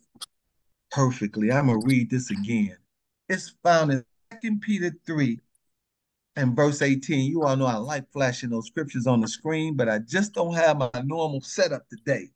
perfectly. 0.92 1.52
I'm 1.52 1.66
going 1.66 1.82
to 1.82 1.88
read 1.88 2.12
this 2.12 2.30
again. 2.30 2.78
It's 3.28 3.56
found 3.64 3.92
in 3.92 4.04
2 4.42 4.60
Peter 4.60 4.92
3 5.08 5.40
and 6.36 6.56
verse 6.56 6.84
18. 6.84 7.32
You 7.32 7.44
all 7.44 7.56
know 7.56 7.66
I 7.66 7.78
like 7.78 8.12
flashing 8.12 8.52
those 8.52 8.68
scriptures 8.68 9.08
on 9.08 9.22
the 9.22 9.28
screen, 9.28 9.76
but 9.76 9.90
I 9.90 10.00
just 10.00 10.34
don't 10.34 10.54
have 10.54 10.78
my 10.78 10.92
normal 11.04 11.42
setup 11.42 11.88
today. 11.90 12.30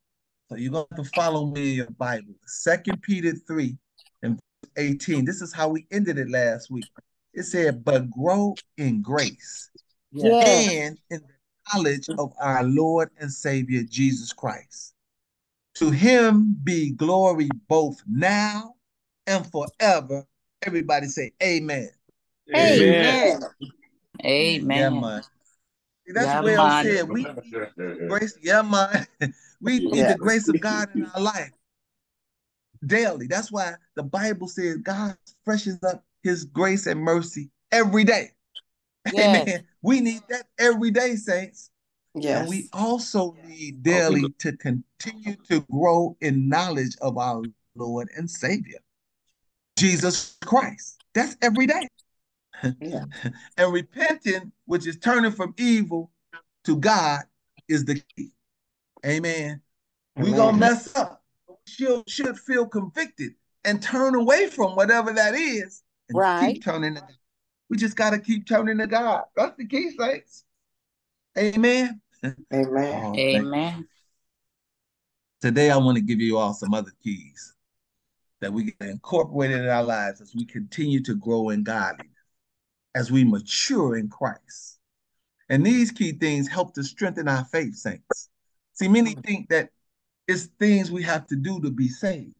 So 0.48 0.56
you're 0.56 0.72
going 0.72 0.86
to 0.96 1.04
follow 1.04 1.46
me 1.46 1.70
in 1.70 1.76
your 1.76 1.90
Bible. 1.90 2.34
Second 2.46 3.02
Peter 3.02 3.32
3 3.32 3.76
and 4.22 4.38
18. 4.76 5.24
This 5.24 5.40
is 5.40 5.52
how 5.52 5.68
we 5.68 5.86
ended 5.90 6.18
it 6.18 6.30
last 6.30 6.70
week. 6.70 6.84
It 7.32 7.44
said, 7.44 7.84
but 7.84 8.10
grow 8.10 8.54
in 8.76 9.02
grace 9.02 9.70
yes. 10.12 10.70
and 10.70 10.98
in 11.10 11.20
the 11.26 11.34
knowledge 11.74 12.08
of 12.18 12.32
our 12.40 12.62
Lord 12.62 13.10
and 13.18 13.32
Savior 13.32 13.82
Jesus 13.88 14.32
Christ. 14.32 14.94
To 15.76 15.90
him 15.90 16.56
be 16.62 16.92
glory 16.92 17.48
both 17.68 18.00
now 18.06 18.74
and 19.26 19.44
forever. 19.50 20.24
Everybody 20.62 21.06
say 21.06 21.32
amen. 21.42 21.90
Amen. 22.54 23.40
Amen. 24.24 24.94
amen. 24.94 25.22
That's 26.06 26.26
yeah, 26.26 26.40
well 26.40 26.66
man. 26.66 26.84
said. 26.84 27.08
We 27.08 27.24
need 27.24 28.08
grace. 28.08 28.38
Yeah, 28.42 28.62
man. 28.62 29.06
we 29.60 29.78
need 29.80 29.96
yeah. 29.96 30.12
the 30.12 30.18
grace 30.18 30.48
of 30.48 30.60
God 30.60 30.88
in 30.94 31.06
our 31.14 31.20
life 31.20 31.52
daily. 32.86 33.26
That's 33.26 33.50
why 33.50 33.74
the 33.96 34.02
Bible 34.02 34.48
says 34.48 34.76
God 34.78 35.16
freshens 35.44 35.82
up 35.82 36.04
his 36.22 36.44
grace 36.44 36.86
and 36.86 37.00
mercy 37.00 37.50
every 37.72 38.04
day. 38.04 38.30
Yes. 39.12 39.48
Amen. 39.48 39.64
We 39.82 40.00
need 40.00 40.22
that 40.28 40.46
every 40.58 40.90
day, 40.90 41.16
saints. 41.16 41.70
Yes. 42.14 42.40
And 42.40 42.48
we 42.48 42.68
also 42.72 43.36
need 43.46 43.82
daily 43.82 44.24
to 44.38 44.56
continue 44.56 45.36
to 45.50 45.60
grow 45.70 46.16
in 46.20 46.48
knowledge 46.48 46.96
of 47.00 47.18
our 47.18 47.42
Lord 47.74 48.08
and 48.16 48.30
Savior, 48.30 48.78
Jesus 49.76 50.36
Christ. 50.44 51.02
That's 51.12 51.36
every 51.42 51.66
day. 51.66 51.88
Yeah. 52.80 53.04
and 53.56 53.72
repenting, 53.72 54.52
which 54.66 54.86
is 54.86 54.98
turning 54.98 55.32
from 55.32 55.54
evil 55.58 56.10
to 56.64 56.76
God, 56.76 57.22
is 57.68 57.84
the 57.84 58.00
key. 58.16 58.32
Amen. 59.04 59.60
Amen. 60.18 60.30
We're 60.30 60.36
gonna 60.36 60.56
mess 60.56 60.94
up. 60.96 61.22
We 61.48 62.02
should 62.06 62.38
feel 62.38 62.66
convicted 62.66 63.34
and 63.64 63.82
turn 63.82 64.14
away 64.14 64.48
from 64.48 64.76
whatever 64.76 65.12
that 65.12 65.34
is. 65.34 65.82
right. 66.12 66.54
Keep 66.54 66.64
turning. 66.64 66.96
To, 66.96 67.02
we 67.68 67.76
just 67.76 67.96
gotta 67.96 68.18
keep 68.18 68.46
turning 68.46 68.78
to 68.78 68.86
God. 68.86 69.24
That's 69.36 69.56
the 69.56 69.66
key, 69.66 69.90
saints. 69.98 70.44
Amen. 71.36 72.00
Amen. 72.52 73.02
Oh, 73.04 73.14
Amen. 73.18 73.88
Today 75.40 75.70
I 75.70 75.76
want 75.76 75.96
to 75.96 76.02
give 76.02 76.20
you 76.20 76.38
all 76.38 76.54
some 76.54 76.72
other 76.72 76.92
keys 77.02 77.54
that 78.40 78.52
we 78.52 78.72
can 78.72 78.88
incorporate 78.88 79.50
in 79.50 79.68
our 79.68 79.82
lives 79.82 80.20
as 80.20 80.34
we 80.34 80.44
continue 80.44 81.02
to 81.02 81.14
grow 81.14 81.50
in 81.50 81.62
godliness 81.64 82.13
as 82.94 83.10
we 83.10 83.24
mature 83.24 83.96
in 83.96 84.08
Christ. 84.08 84.78
And 85.48 85.64
these 85.64 85.90
key 85.90 86.12
things 86.12 86.48
help 86.48 86.74
to 86.74 86.82
strengthen 86.82 87.28
our 87.28 87.44
faith, 87.44 87.74
saints. 87.74 88.30
See, 88.72 88.88
many 88.88 89.14
think 89.14 89.48
that 89.50 89.70
it's 90.26 90.46
things 90.58 90.90
we 90.90 91.02
have 91.02 91.26
to 91.28 91.36
do 91.36 91.60
to 91.60 91.70
be 91.70 91.88
saved. 91.88 92.34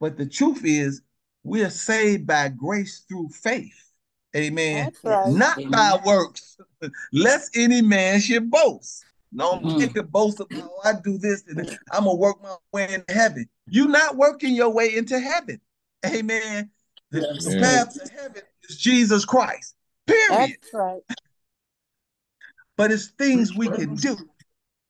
But 0.00 0.16
the 0.16 0.26
truth 0.26 0.62
is, 0.64 1.02
we 1.42 1.62
are 1.62 1.70
saved 1.70 2.26
by 2.26 2.48
grace 2.48 3.04
through 3.08 3.28
faith. 3.28 3.92
Amen. 4.36 4.92
Right. 5.02 5.28
Not 5.28 5.58
Amen. 5.58 5.70
by 5.70 5.98
works, 6.04 6.58
lest 7.12 7.56
any 7.56 7.82
man 7.82 8.20
should 8.20 8.50
boast. 8.50 9.04
Don't 9.34 9.64
mm. 9.64 9.78
take 9.78 9.96
a 9.96 10.02
boast 10.02 10.40
of 10.40 10.48
how 10.50 10.70
I 10.84 10.92
do 11.04 11.16
this 11.16 11.44
and 11.46 11.60
I'm 11.92 12.04
gonna 12.04 12.16
work 12.16 12.42
my 12.42 12.56
way 12.72 12.92
into 12.92 13.12
heaven. 13.12 13.48
You're 13.68 13.88
not 13.88 14.16
working 14.16 14.54
your 14.54 14.70
way 14.70 14.96
into 14.96 15.18
heaven. 15.20 15.60
Amen. 16.04 16.70
The, 17.10 17.20
the 17.20 17.58
path 17.60 17.94
to 17.94 18.12
heaven 18.12 18.42
is 18.68 18.76
Jesus 18.76 19.24
Christ. 19.24 19.76
Period. 20.10 20.56
That's 20.62 20.74
right. 20.74 21.02
But 22.76 22.90
it's 22.90 23.08
things 23.08 23.54
we 23.54 23.68
can 23.68 23.94
do 23.94 24.16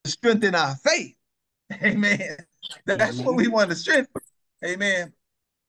to 0.05 0.11
strengthen 0.11 0.55
our 0.55 0.77
faith. 0.77 1.15
Amen. 1.83 2.37
That's 2.87 3.19
what 3.19 3.37
we 3.37 3.49
want 3.49 3.71
to 3.71 3.77
strengthen. 3.77 4.23
Amen. 4.65 5.13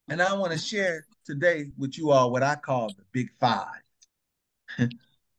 And 0.08 0.22
I 0.22 0.34
want 0.34 0.52
to 0.52 0.60
share 0.60 1.06
today 1.26 1.72
with 1.78 1.98
you 1.98 2.12
all 2.12 2.32
what 2.32 2.44
I 2.44 2.56
call 2.56 2.90
the 2.90 3.04
big 3.12 3.30
five. 3.40 3.82
and 4.78 4.92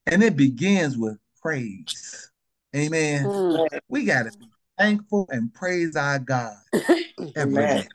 it 0.06 0.36
begins 0.36 0.96
with 0.96 1.18
praise. 1.40 2.30
Amen. 2.74 3.26
Mm. 3.26 3.80
We 3.88 4.04
got 4.04 4.24
to 4.24 4.32
be 4.38 4.46
thankful 4.78 5.26
and 5.30 5.52
praise 5.52 5.96
our 5.96 6.18
God 6.18 6.56
every 7.36 7.66
day. 7.66 7.88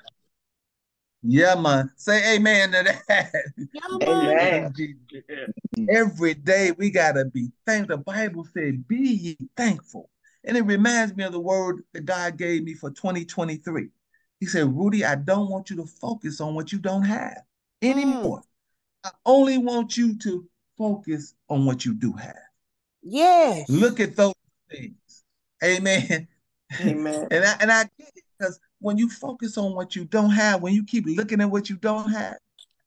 Yeah, 1.23 1.55
man. 1.55 1.91
Say 1.95 2.35
amen 2.35 2.71
to 2.71 2.95
that. 3.07 3.33
Amen. 4.03 4.73
Every 5.89 6.33
day 6.33 6.71
we 6.71 6.89
gotta 6.89 7.25
be 7.25 7.49
thankful. 7.65 7.97
The 7.97 8.03
Bible 8.03 8.47
said, 8.53 8.87
"Be 8.87 8.97
ye 8.97 9.37
thankful," 9.55 10.09
and 10.43 10.55
it 10.55 10.61
reminds 10.61 11.15
me 11.15 11.23
of 11.23 11.31
the 11.31 11.39
word 11.39 11.83
that 11.93 12.05
God 12.05 12.37
gave 12.37 12.63
me 12.63 12.73
for 12.73 12.91
2023. 12.91 13.89
He 14.39 14.45
said, 14.45 14.75
"Rudy, 14.75 15.03
I 15.03 15.15
don't 15.15 15.49
want 15.49 15.69
you 15.69 15.75
to 15.77 15.85
focus 15.85 16.39
on 16.39 16.55
what 16.55 16.71
you 16.71 16.79
don't 16.79 17.03
have 17.03 17.41
anymore. 17.81 18.39
Mm. 18.39 18.43
I 19.05 19.11
only 19.25 19.57
want 19.57 19.97
you 19.97 20.17
to 20.19 20.47
focus 20.77 21.33
on 21.49 21.65
what 21.65 21.83
you 21.83 21.93
do 21.93 22.13
have." 22.13 22.35
Yes. 23.01 23.69
Look 23.69 23.99
at 23.99 24.15
those 24.15 24.33
things. 24.69 25.23
Amen. 25.63 26.27
Amen. 26.79 27.27
and 27.31 27.45
I 27.45 27.57
and 27.59 27.71
I 27.71 27.83
get 27.97 28.11
it 28.15 28.23
because 28.37 28.59
when 28.79 28.97
you 28.97 29.09
focus 29.09 29.57
on 29.57 29.73
what 29.75 29.95
you 29.95 30.05
don't 30.05 30.29
have, 30.31 30.61
when 30.61 30.73
you 30.73 30.83
keep 30.83 31.05
looking 31.07 31.41
at 31.41 31.49
what 31.49 31.69
you 31.69 31.77
don't 31.77 32.11
have, 32.11 32.37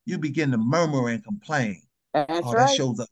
you 0.06 0.18
begin 0.18 0.50
to 0.50 0.59
murmur 0.59 1.09
and 1.09 1.25
complain. 1.25 1.82
That's 2.14 2.30
oh, 2.30 2.52
right. 2.52 2.68
That 2.68 2.75
shows 2.75 3.00
a 3.00 3.06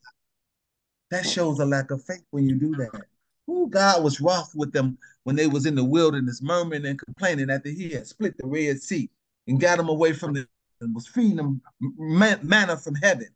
that 1.11 1.27
shows 1.27 1.59
a 1.59 1.65
lack 1.65 1.91
of 1.91 2.05
faith 2.05 2.25
when 2.31 2.49
you 2.49 2.57
do 2.57 2.75
that. 2.77 3.03
Who 3.47 3.69
God 3.71 4.05
was 4.05 4.21
wroth 4.21 4.53
with 4.55 4.73
them 4.73 4.99
when 5.25 5.37
they 5.37 5.47
was 5.47 5.65
in 5.65 5.75
the 5.75 5.85
wilderness, 5.85 6.43
murmuring 6.43 6.85
and 6.85 6.99
complaining 6.99 7.51
after 7.51 7.71
he 7.71 7.91
had 7.91 8.07
split 8.07 8.37
the 8.37 8.47
Red 8.47 8.83
Sea 8.83 9.09
and 9.47 9.61
got 9.61 9.79
them 9.79 9.89
away 9.89 10.13
from 10.13 10.35
the 10.35 10.47
and 10.81 10.95
was 10.95 11.07
feeding 11.07 11.37
them 11.37 11.61
manna 11.99 12.77
from 12.77 12.95
heaven 12.97 13.29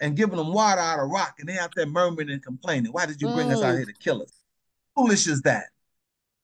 and 0.00 0.16
giving 0.16 0.36
them 0.36 0.52
water 0.52 0.80
out 0.80 0.98
of 0.98 1.10
rock, 1.10 1.36
and 1.38 1.48
they 1.48 1.58
out 1.58 1.72
there 1.76 1.86
murmuring 1.86 2.30
and 2.30 2.42
complaining. 2.42 2.90
Why 2.90 3.06
did 3.06 3.20
you 3.20 3.28
bring 3.28 3.48
mm. 3.48 3.52
us 3.52 3.62
out 3.62 3.74
mm. 3.74 3.78
here 3.78 3.86
to 3.86 3.92
kill 3.92 4.22
us? 4.22 4.32
Foolish 4.96 5.26
is 5.26 5.42
that. 5.42 5.66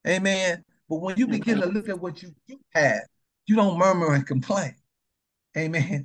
Amen. 0.07 0.65
But 0.88 0.97
when 0.97 1.16
you 1.16 1.26
begin 1.26 1.61
to 1.61 1.66
look 1.66 1.88
at 1.88 2.00
what 2.00 2.23
you 2.23 2.35
do 2.49 2.59
have, 2.75 3.02
you 3.47 3.57
don't 3.57 3.78
murmur 3.78 4.14
and 4.14 4.26
complain. 4.26 4.75
Amen. 5.57 6.05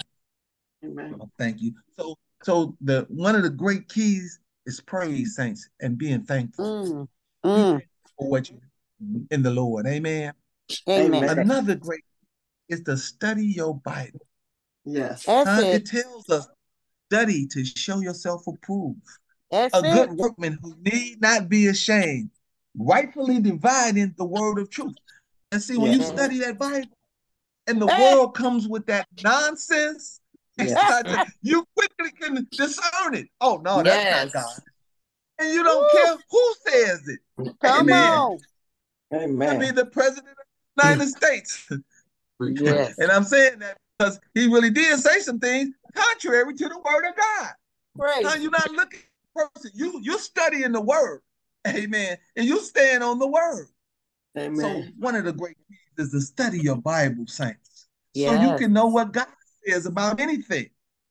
Amen. 0.84 1.16
Oh, 1.20 1.30
thank 1.38 1.62
you. 1.62 1.74
So, 1.98 2.16
so 2.44 2.76
the 2.82 3.06
one 3.10 3.36
of 3.36 3.44
the 3.44 3.50
great 3.50 3.88
keys 3.90 4.40
is 4.66 4.80
praise, 4.82 5.36
saints, 5.36 5.70
and 5.82 5.98
being 5.98 6.24
thankful 6.24 6.66
mm. 6.66 7.08
Mm. 7.46 7.82
for 8.18 8.30
what 8.30 8.50
you 8.50 8.60
do 9.00 9.28
in 9.30 9.44
the 9.44 9.52
Lord. 9.52 9.86
Amen. 9.88 10.34
Amen. 10.90 11.40
Another 11.40 11.76
great 11.76 12.04
is 12.70 12.82
to 12.84 12.98
study 12.98 13.46
your 13.46 13.76
Bible. 13.76 14.26
Yes. 14.86 15.28
Uh, 15.28 15.62
it. 15.64 15.76
it. 15.76 15.86
tells 15.86 16.30
us 16.30 16.48
study 17.12 17.46
to 17.48 17.66
show 17.66 18.00
yourself 18.00 18.48
approved. 18.48 19.02
That's 19.52 19.76
a 19.76 19.80
it. 19.80 19.94
good 19.94 20.12
workman 20.14 20.58
who 20.62 20.74
need 20.82 21.22
not 21.22 21.50
be 21.50 21.68
ashamed, 21.68 22.30
rightfully 22.78 23.40
dividing 23.40 24.14
the 24.18 24.26
word 24.26 24.60
of 24.60 24.70
truth. 24.70 24.96
And 25.52 25.62
see, 25.62 25.78
when 25.78 25.92
yeah. 25.92 25.98
you 25.98 26.04
study 26.04 26.40
that 26.40 26.58
Bible 26.58 26.88
and 27.68 27.82
the 27.82 27.88
hey. 27.88 28.16
world 28.16 28.36
comes 28.36 28.68
with 28.68 28.86
that 28.88 29.08
nonsense, 29.24 30.20
yeah. 30.58 31.02
to, 31.04 31.26
you 31.42 31.66
quickly 31.76 32.12
can 32.20 32.48
discern 32.52 33.16
it. 33.16 33.28
Oh, 33.40 33.62
no, 33.64 33.84
that's 33.84 34.04
yes. 34.04 34.34
not 34.34 34.44
God. 34.44 34.64
And 35.40 35.54
you 35.54 35.64
don't 35.64 35.82
Woo. 35.82 36.02
care 36.02 36.18
who 36.30 36.54
says 36.68 37.08
it. 37.08 37.20
Come 37.62 37.90
Amen. 37.90 38.14
on. 38.14 38.38
Amen. 39.14 39.50
I 39.50 39.58
mean, 39.58 39.76
the 39.76 39.86
president 39.86 40.30
of 40.30 40.46
the 40.78 40.84
United 40.84 41.14
mm. 41.14 41.18
States. 41.18 41.70
Yes. 42.40 42.98
and 42.98 43.12
I'm 43.12 43.24
saying 43.24 43.60
that 43.60 43.78
because 43.98 44.20
he 44.34 44.48
really 44.48 44.72
did 44.72 45.00
say 45.00 45.20
some 45.20 45.40
things 45.40 45.76
contrary 45.94 46.56
to 46.56 46.70
the 46.70 46.78
word 46.78 47.10
of 47.10 47.16
God. 47.16 47.50
Right. 47.96 48.24
Now 48.24 48.36
you're 48.36 48.52
not 48.52 48.72
looking 48.72 49.00
at 49.00 49.44
a 49.44 49.50
person. 49.50 49.72
You 49.76 50.00
you're 50.02 50.18
studying 50.18 50.72
the 50.72 50.82
word. 50.82 51.22
Amen. 51.68 52.18
And 52.36 52.46
you 52.46 52.60
stand 52.60 53.04
on 53.04 53.20
the 53.20 53.28
word. 53.28 53.68
Amen. 54.38 54.56
So 54.56 54.84
one 54.98 55.16
of 55.16 55.26
the 55.26 55.34
great 55.34 55.58
things 55.68 56.08
is 56.08 56.12
to 56.12 56.22
study 56.22 56.60
your 56.60 56.78
Bible, 56.78 57.28
saints. 57.28 57.88
Yes. 58.14 58.32
So 58.32 58.52
you 58.52 58.58
can 58.58 58.74
know 58.74 58.88
what 58.88 59.12
God 59.12 59.28
says 59.66 59.86
about 59.86 60.20
anything. 60.20 60.70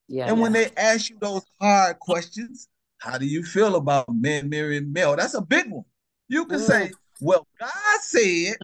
Yeah, 0.09 0.26
and 0.26 0.40
when 0.40 0.52
they 0.52 0.71
ask 0.76 1.09
you 1.09 1.19
those 1.21 1.45
hard 1.61 2.00
questions, 2.00 2.66
how 2.99 3.16
do 3.16 3.26
you 3.26 3.45
feel 3.45 3.76
about 3.76 4.12
men 4.12 4.49
marrying 4.49 4.92
male? 4.92 5.14
That's 5.14 5.35
a 5.35 5.40
big 5.40 5.71
one. 5.71 5.85
You 6.28 6.47
can 6.47 6.59
mm. 6.59 6.66
say, 6.66 6.90
Well, 7.21 7.47
God 7.61 8.00
said 8.00 8.57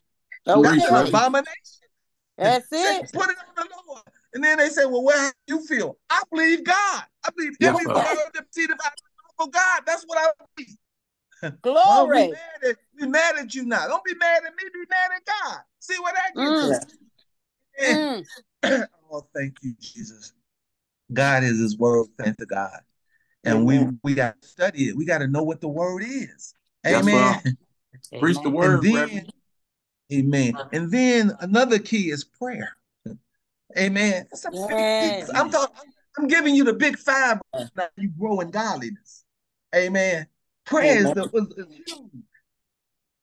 oh, 0.46 0.62
that's 0.62 0.84
an 0.84 1.06
abomination. 1.06 1.46
That's 2.36 2.66
it. 2.72 3.12
Put 3.12 3.30
it 3.30 3.36
on 3.58 3.66
the 3.68 3.68
Lord. 3.86 4.02
And 4.34 4.42
then 4.42 4.58
they 4.58 4.68
say, 4.70 4.86
Well, 4.86 5.04
where 5.04 5.32
do 5.46 5.54
you 5.54 5.66
feel? 5.66 5.96
I 6.10 6.22
believe 6.30 6.64
God. 6.64 7.04
I 7.24 7.30
believe 7.36 7.56
every 7.62 7.86
word 7.86 7.94
that 8.34 8.44
see 8.50 8.66
the 8.66 8.76
for 9.38 9.48
God. 9.48 9.82
That's 9.86 10.04
what 10.04 10.18
I 10.18 10.28
believe. 10.56 10.76
Glory. 11.62 12.22
be, 12.22 12.30
mad 12.30 12.70
at, 12.70 12.76
be 12.98 13.06
mad 13.06 13.36
at 13.36 13.54
you 13.54 13.64
now. 13.64 13.86
Don't 13.86 14.04
be 14.04 14.14
mad 14.14 14.42
at 14.46 14.52
me. 14.54 14.68
Be 14.72 14.84
mad 14.88 15.10
at 15.16 15.24
God. 15.24 15.58
See 15.80 15.96
what 15.98 16.14
that 16.14 16.34
gets 16.34 16.96
mm. 17.80 18.24
mm. 18.62 18.86
oh, 19.12 19.26
thank 19.34 19.56
you, 19.62 19.74
Jesus. 19.80 20.32
God 21.12 21.44
is 21.44 21.58
His 21.58 21.78
word. 21.78 22.06
Thank 22.18 22.38
to 22.38 22.46
God, 22.46 22.80
and 23.44 23.58
Amen. 23.58 23.98
we 24.02 24.12
we 24.12 24.14
got 24.14 24.40
to 24.40 24.48
study 24.48 24.88
it. 24.88 24.96
We 24.96 25.04
got 25.04 25.18
to 25.18 25.28
know 25.28 25.42
what 25.42 25.60
the 25.60 25.68
word 25.68 26.02
is. 26.04 26.54
Amen. 26.86 27.40
Yes, 27.44 28.20
Preach 28.20 28.40
the 28.42 28.50
word. 28.50 28.84
And 28.84 28.94
then, 28.94 29.26
amen. 30.12 30.58
And 30.72 30.90
then 30.90 31.32
another 31.40 31.78
key 31.78 32.10
is 32.10 32.24
prayer. 32.24 32.76
Amen. 33.78 34.26
Yes. 34.52 35.30
I'm 35.34 35.50
talking. 35.50 35.76
I'm 36.18 36.28
giving 36.28 36.54
you 36.54 36.64
the 36.64 36.72
big 36.72 36.96
five. 36.98 37.40
Now 37.76 37.88
you 37.96 38.10
grow 38.18 38.40
in 38.40 38.50
godliness. 38.50 39.24
Amen. 39.74 40.26
Prayer 40.66 40.98
Amen. 40.98 41.06
Is, 41.06 41.14
the, 41.14 41.54
is 41.56 41.66
huge. 41.86 42.10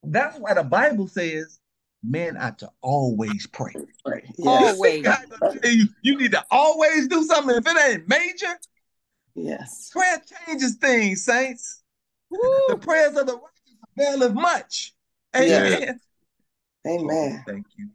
That's 0.03 0.37
why 0.39 0.53
the 0.53 0.63
Bible 0.63 1.07
says 1.07 1.59
men 2.03 2.37
ought 2.37 2.59
to 2.59 2.69
always 2.81 3.47
pray. 3.47 3.73
pray. 4.05 4.23
Yes. 4.37 4.73
Always. 4.73 5.05
You, 5.63 5.87
you 6.01 6.17
need 6.17 6.31
to 6.31 6.43
always 6.51 7.07
do 7.07 7.23
something. 7.23 7.55
If 7.55 7.67
it 7.67 7.77
ain't 7.89 8.07
major, 8.09 8.59
yes. 9.35 9.89
Prayer 9.93 10.21
changes 10.47 10.75
things, 10.75 11.23
saints. 11.23 11.83
Woo. 12.29 12.39
The 12.69 12.77
prayers 12.77 13.15
of 13.15 13.27
the 13.27 13.33
righteous 13.33 13.77
availeth 13.97 14.33
much. 14.33 14.93
Amen. 15.35 15.99
Amen. 16.87 17.43
Thank 17.47 17.65
you. 17.77 17.89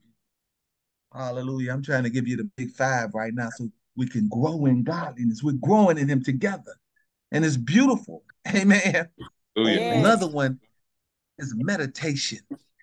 Hallelujah. 1.13 1.73
I'm 1.73 1.83
trying 1.83 2.05
to 2.05 2.11
give 2.11 2.29
you 2.29 2.37
the 2.37 2.51
big 2.57 2.71
five 2.71 3.15
right 3.15 3.33
now 3.35 3.49
so 3.51 3.69
we 3.97 4.09
can 4.09 4.29
grow 4.29 4.67
in 4.67 4.85
godliness. 4.85 5.43
We're 5.43 5.53
growing 5.53 5.99
in 5.99 6.09
him 6.09 6.23
together. 6.23 6.75
And 7.33 7.45
it's 7.45 7.57
beautiful. 7.57 8.23
Amen. 8.55 9.09
Yes. 9.67 9.99
Another 9.99 10.29
one 10.29 10.61
is 11.39 11.55
meditation. 11.57 12.41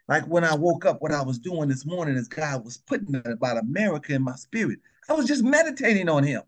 Like 0.08 0.25
when 0.25 0.44
I 0.44 0.55
woke 0.55 0.86
up, 0.86 1.01
what 1.01 1.12
I 1.12 1.24
was 1.24 1.39
doing 1.39 1.67
this 1.67 1.86
morning 1.86 2.15
is 2.15 2.27
God 2.27 2.63
was 2.63 2.77
putting 2.77 3.15
it 3.15 3.25
about 3.25 3.58
America 3.58 4.13
in 4.13 4.22
my 4.22 4.36
spirit. 4.36 4.79
I 5.10 5.13
was 5.13 5.27
just 5.27 5.44
meditating 5.44 6.10
on 6.10 6.24
him. 6.24 6.41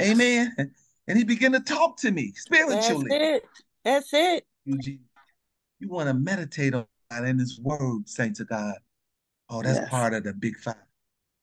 Amen. 0.00 0.54
And 1.08 1.18
he 1.18 1.24
began 1.24 1.52
to 1.52 1.60
talk 1.60 1.96
to 1.98 2.10
me 2.10 2.32
spiritually. 2.36 3.08
That's 3.10 3.20
it. 3.20 3.44
That's 3.84 4.10
it. 4.12 4.46
You, 4.64 4.98
you 5.78 5.88
want 5.88 6.08
to 6.08 6.14
meditate 6.14 6.74
on 6.74 6.86
God 7.10 7.24
in 7.24 7.38
his 7.38 7.58
word, 7.60 8.08
saints 8.08 8.40
of 8.40 8.48
God. 8.48 8.76
Oh, 9.48 9.62
that's 9.62 9.78
Yes. 9.78 9.88
part 9.88 10.14
of 10.14 10.24
the 10.24 10.32
big 10.34 10.56
five. 10.58 10.76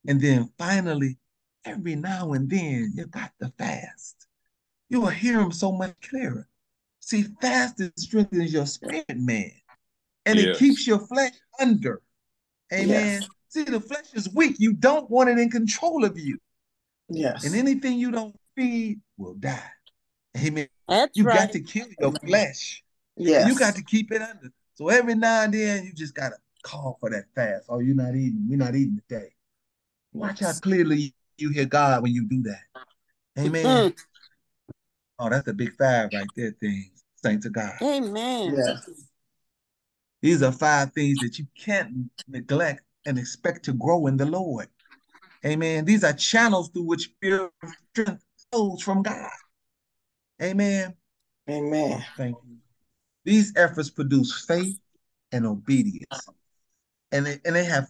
And 0.08 0.22
then 0.22 0.50
finally, 0.58 1.18
every 1.66 1.96
now 1.96 2.32
and 2.34 2.50
then, 2.50 2.94
you 2.96 3.08
got 3.08 3.34
to 3.42 3.52
fast. 3.58 4.28
You 4.90 5.02
will 5.02 5.10
hear 5.10 5.40
him 5.42 5.52
so 5.52 5.72
much 5.72 5.94
clearer. 6.02 6.48
See, 7.08 7.24
fasting 7.40 7.94
strengthens 7.96 8.52
your 8.52 8.66
spirit, 8.66 9.06
man. 9.16 9.54
And 10.26 10.38
it 10.38 10.58
keeps 10.58 10.86
your 10.86 11.00
flesh 11.00 11.32
under. 11.58 12.02
Amen. 12.74 12.90
Yes. 12.90 13.28
See, 13.48 13.64
the 13.64 13.80
flesh 13.80 14.14
is 14.14 14.28
weak. 14.36 14.58
You 14.60 14.74
don't 14.74 15.10
want 15.10 15.30
it 15.30 15.40
in 15.40 15.50
control 15.50 16.04
of 16.04 16.20
you. 16.20 16.38
Yes. 17.08 17.46
And 17.46 17.56
anything 17.56 17.98
you 17.98 18.12
don't 18.12 18.36
feed 18.58 19.00
will 19.18 19.36
die. 19.36 19.72
Amen. 20.38 20.68
That's 20.90 21.16
You 21.16 21.24
right. 21.24 21.38
got 21.40 21.54
to 21.54 21.62
kill 21.62 21.88
your 21.98 22.12
flesh. 22.12 22.84
Yes. 23.16 23.48
You 23.48 23.58
got 23.58 23.76
to 23.76 23.84
keep 23.86 24.12
it 24.12 24.22
under. 24.22 24.50
So 24.74 24.90
every 24.90 25.16
now 25.16 25.44
and 25.44 25.54
then 25.54 25.86
you 25.86 25.94
just 25.94 26.14
gotta 26.14 26.36
call 26.62 26.98
for 27.00 27.10
that 27.10 27.24
fast. 27.34 27.68
Oh, 27.70 27.80
you're 27.80 27.96
not 27.96 28.16
eating. 28.16 28.46
We're 28.50 28.58
not 28.58 28.76
eating 28.76 29.02
today. 29.08 29.30
Watch 30.12 30.42
how 30.42 30.52
clearly 30.62 31.14
you 31.38 31.52
hear 31.52 31.64
God 31.64 32.04
when 32.04 32.12
you 32.12 32.26
do 32.28 32.44
that. 32.44 32.82
Amen. 33.40 33.66
Mm. 33.66 33.98
Oh, 35.20 35.30
that's 35.30 35.48
a 35.48 35.54
big 35.54 35.74
five 35.78 36.10
right 36.14 36.28
there, 36.36 36.54
things. 36.60 36.97
Saints 37.28 37.46
of 37.46 37.52
God. 37.52 37.74
Amen. 37.82 38.56
Yes. 38.56 38.90
These 40.22 40.42
are 40.42 40.52
five 40.54 40.94
things 40.94 41.20
that 41.20 41.38
you 41.38 41.46
can't 41.60 42.10
neglect 42.28 42.82
and 43.06 43.20
expect 43.20 43.66
to 43.66 43.74
grow 43.74 44.08
in 44.08 44.16
the 44.16 44.26
Lord. 44.26 44.68
Amen. 45.46 45.84
These 45.84 46.06
are 46.06 46.14
channels 46.14 46.70
through 46.70 46.84
which 46.84 47.04
spiritual 47.04 47.52
strength 47.92 48.24
flows 48.50 48.82
from 48.82 49.04
God. 49.04 49.30
Amen. 50.42 50.96
Amen. 51.50 52.06
Thank 52.16 52.38
you. 52.48 52.58
These 53.26 53.54
efforts 53.58 53.90
produce 53.90 54.46
faith 54.46 54.80
and 55.34 55.46
obedience. 55.46 56.30
And 57.12 57.26
they, 57.26 57.40
and 57.44 57.54
they 57.56 57.66
have 57.66 57.88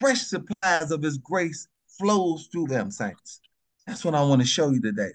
fresh 0.00 0.20
supplies 0.20 0.92
of 0.92 1.02
his 1.02 1.18
grace 1.18 1.66
flows 1.98 2.48
through 2.52 2.68
them, 2.68 2.92
saints. 2.92 3.40
That's 3.86 4.04
what 4.04 4.14
I 4.14 4.22
want 4.22 4.42
to 4.42 4.46
show 4.46 4.70
you 4.70 4.80
today. 4.80 5.10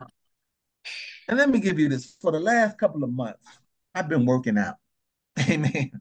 And 1.28 1.38
let 1.38 1.50
me 1.50 1.60
give 1.60 1.80
you 1.80 1.90
this. 1.90 2.16
For 2.22 2.32
the 2.32 2.40
last 2.40 2.78
couple 2.78 3.04
of 3.04 3.12
months, 3.12 3.46
I've 3.94 4.10
been 4.10 4.26
working 4.26 4.58
out. 4.58 4.76
Amen. 5.50 5.92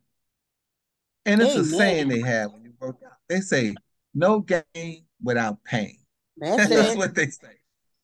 And 1.26 1.40
it's 1.40 1.54
a 1.54 1.61
Amen. 1.61 1.64
saying 1.64 2.09
they 2.09 2.21
have 2.21 2.52
when 2.52 2.64
you 2.64 2.73
work 2.78 2.97
out. 3.04 3.12
They 3.28 3.40
say, 3.40 3.75
no 4.14 4.40
gain 4.40 5.04
without 5.23 5.62
pain. 5.64 5.99
That's 6.37 6.69
That's 6.69 6.97
what 6.97 7.14
they 7.14 7.28
say 7.28 7.54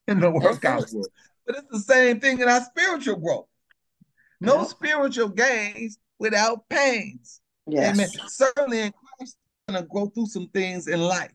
in 0.07 0.19
the 0.19 0.31
workout 0.31 0.91
world. 0.91 1.07
But 1.45 1.57
it's 1.57 1.67
the 1.71 1.79
same 1.93 2.19
thing 2.19 2.39
in 2.39 2.49
our 2.49 2.61
spiritual 2.61 3.17
growth. 3.17 3.47
No 4.39 4.57
Yeah. 4.57 4.63
spiritual 4.65 5.29
gains 5.29 5.99
without 6.17 6.67
pains. 6.69 7.41
Yes. 7.67 7.93
Amen. 7.93 8.09
Certainly 8.27 8.79
in 8.79 8.93
Christ, 9.17 9.37
we're 9.67 9.73
going 9.75 9.83
to 9.85 9.89
go 9.93 10.05
through 10.07 10.25
some 10.27 10.47
things 10.49 10.87
in 10.87 11.01
life. 11.01 11.31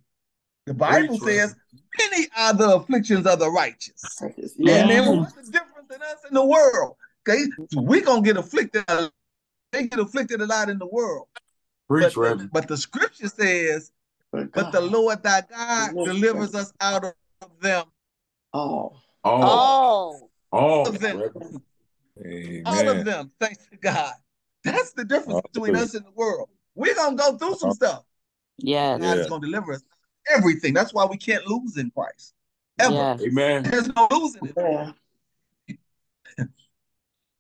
The 0.67 0.75
Bible 0.75 1.19
says, 1.19 1.55
many 1.99 2.27
are 2.37 2.53
the 2.53 2.77
afflictions 2.77 3.27
of 3.27 3.39
the 3.39 3.49
righteous. 3.49 4.03
Yeah. 4.59 4.85
Amen. 4.85 5.03
Well, 5.07 5.19
what's 5.21 5.35
the 5.35 5.53
difference 5.53 5.76
in 5.91 6.03
us 6.03 6.19
in 6.29 6.35
the 6.35 6.45
world? 6.45 6.97
Okay. 7.29 7.45
We're 7.75 8.05
going 8.05 8.23
to 8.23 8.27
get 8.27 8.37
afflicted. 8.37 8.85
They 9.73 9.89
get 9.89 9.99
afflicted 9.99 10.41
a 10.41 10.47
lot 10.47 10.69
in 10.71 10.79
the 10.79 10.87
world. 10.87 11.27
But, 11.89 11.95
Preach, 11.95 12.15
the, 12.15 12.21
Reverend. 12.21 12.51
but 12.53 12.69
the 12.69 12.77
scripture 12.77 13.29
says, 13.29 13.93
But 14.33 14.53
but 14.53 14.73
the 14.73 14.81
Lord 14.81 15.23
thy 15.23 15.43
God 15.49 15.91
Delivers 15.91 16.15
delivers 16.21 16.55
us 16.55 16.73
out 16.81 17.05
of 17.05 17.15
them. 17.61 17.85
all. 18.53 19.01
All, 19.25 19.43
Oh, 20.53 20.59
all, 20.59 20.89
of 20.89 20.99
them. 21.01 21.19
Reverend. 21.19 22.65
All 22.67 22.89
of 22.89 23.05
them, 23.05 23.31
thanks 23.41 23.67
to 23.71 23.77
God. 23.77 24.15
That's 24.65 24.93
the 24.93 25.05
difference 25.05 25.41
between 25.53 25.75
Hallelujah. 25.75 25.85
us 25.85 25.95
and 25.95 26.07
the 26.07 26.11
world. 26.13 26.49
We're 26.75 26.95
going 26.95 27.17
to 27.17 27.23
go 27.23 27.37
through 27.37 27.57
some 27.57 27.71
uh-huh. 27.71 27.75
stuff. 27.75 28.05
yes. 28.59 29.01
God 29.01 29.19
is 29.19 29.27
going 29.29 29.43
to 29.43 29.47
deliver 29.47 29.73
us 29.75 29.83
everything. 30.33 30.75
That's 30.75 30.95
why 30.95 31.05
we 31.07 31.17
can't 31.17 31.47
lose 31.47 31.77
in 31.77 31.91
Christ. 31.91 32.35
Ever. 32.79 32.95
Yes. 32.95 33.23
Amen. 33.23 33.63
There's 33.65 33.89
no 33.95 34.09
losing 34.11 34.47
it. 34.47 34.55
Yeah. 34.57 34.93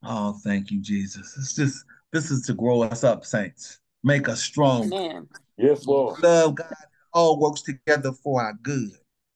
Oh, 0.08 0.38
thank 0.44 0.70
you, 0.70 0.80
Jesus. 0.80 1.34
It's 1.36 1.54
just, 1.54 1.84
this 2.12 2.30
is 2.30 2.42
to 2.42 2.54
grow 2.54 2.82
us 2.82 3.02
up, 3.02 3.24
saints. 3.24 3.80
Make 4.04 4.28
us 4.28 4.40
strong. 4.40 4.92
Amen. 4.92 5.26
Yes, 5.56 5.84
Lord. 5.86 6.22
Love 6.22 6.54
God. 6.54 6.72
All 7.12 7.40
works 7.40 7.62
together 7.62 8.12
for 8.12 8.40
our 8.42 8.52
good. 8.62 8.90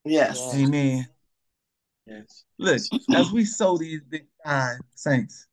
Yes. 0.04 0.38
Yes. 0.52 0.54
Amen. 0.54 1.08
Yes. 2.06 2.44
Look, 2.58 2.80
as 3.14 3.32
we 3.32 3.44
sow 3.44 3.78
these 3.78 4.00
big 4.02 4.26
five 4.44 4.78
saints, 4.94 5.48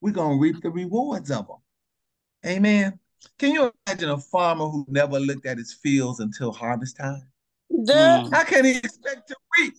we're 0.00 0.12
going 0.12 0.36
to 0.36 0.40
reap 0.40 0.62
the 0.62 0.70
rewards 0.70 1.30
of 1.30 1.48
them. 1.48 1.56
Amen. 2.46 2.98
Can 3.38 3.52
you 3.52 3.72
imagine 3.86 4.10
a 4.10 4.18
farmer 4.18 4.66
who 4.66 4.86
never 4.88 5.18
looked 5.18 5.46
at 5.46 5.58
his 5.58 5.72
fields 5.72 6.20
until 6.20 6.52
harvest 6.52 6.96
time? 6.96 7.26
The, 7.70 7.92
Mm. 7.92 8.32
How 8.32 8.44
can 8.44 8.64
he 8.64 8.76
expect 8.76 9.28
to 9.28 9.36
reap? 9.58 9.74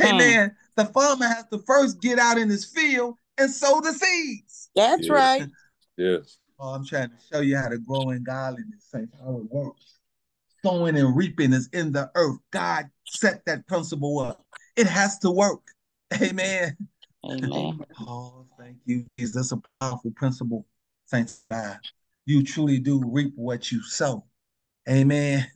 Amen. 0.00 0.56
The 0.76 0.86
farmer 0.86 1.26
has 1.26 1.44
to 1.52 1.58
first 1.58 2.00
get 2.00 2.18
out 2.18 2.38
in 2.38 2.48
his 2.48 2.64
field 2.64 3.16
and 3.38 3.50
sow 3.50 3.80
the 3.80 3.92
seeds. 3.92 4.70
that's 4.74 5.06
Yeah. 5.06 5.12
right. 5.12 5.48
Yes. 5.96 6.38
Oh, 6.58 6.74
I'm 6.74 6.86
trying 6.86 7.10
to 7.10 7.16
show 7.30 7.40
you 7.40 7.56
how 7.56 7.68
to 7.68 7.78
grow 7.78 8.10
in 8.10 8.22
godliness, 8.22 8.84
saints, 8.90 9.16
how 9.20 9.36
it 9.36 9.50
works. 9.50 9.98
Sowing 10.64 10.96
and 10.96 11.16
reaping 11.16 11.52
is 11.52 11.68
in 11.72 11.92
the 11.92 12.10
earth. 12.14 12.38
God 12.52 12.88
set 13.04 13.44
that 13.46 13.66
principle 13.66 14.20
up. 14.20 14.46
It 14.76 14.86
has 14.86 15.18
to 15.20 15.30
work. 15.30 15.62
Amen. 16.20 16.76
Amen. 17.24 17.80
Oh, 18.00 18.46
thank 18.58 18.78
you. 18.84 19.06
Jesus. 19.18 19.34
That's 19.34 19.52
a 19.52 19.62
powerful 19.80 20.12
principle, 20.12 20.66
saints. 21.06 21.44
God. 21.50 21.78
You 22.26 22.42
truly 22.44 22.78
do 22.78 23.02
reap 23.04 23.32
what 23.36 23.70
you 23.70 23.82
sow. 23.82 24.24
Amen. 24.88 25.46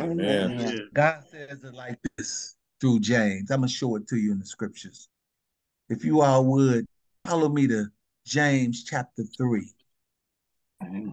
Amen. 0.00 0.58
Yeah. 0.58 0.80
God 0.92 1.24
says 1.30 1.64
it 1.64 1.74
like 1.74 1.98
this 2.16 2.56
through 2.80 3.00
James. 3.00 3.50
I'm 3.50 3.60
going 3.60 3.68
to 3.68 3.74
show 3.74 3.96
it 3.96 4.06
to 4.08 4.16
you 4.16 4.32
in 4.32 4.38
the 4.38 4.46
scriptures. 4.46 5.08
If 5.88 6.04
you 6.04 6.22
all 6.22 6.44
would, 6.46 6.86
follow 7.26 7.48
me 7.48 7.66
to 7.68 7.86
James 8.26 8.84
chapter 8.84 9.24
3. 9.36 9.72
Mm-hmm. 10.82 11.10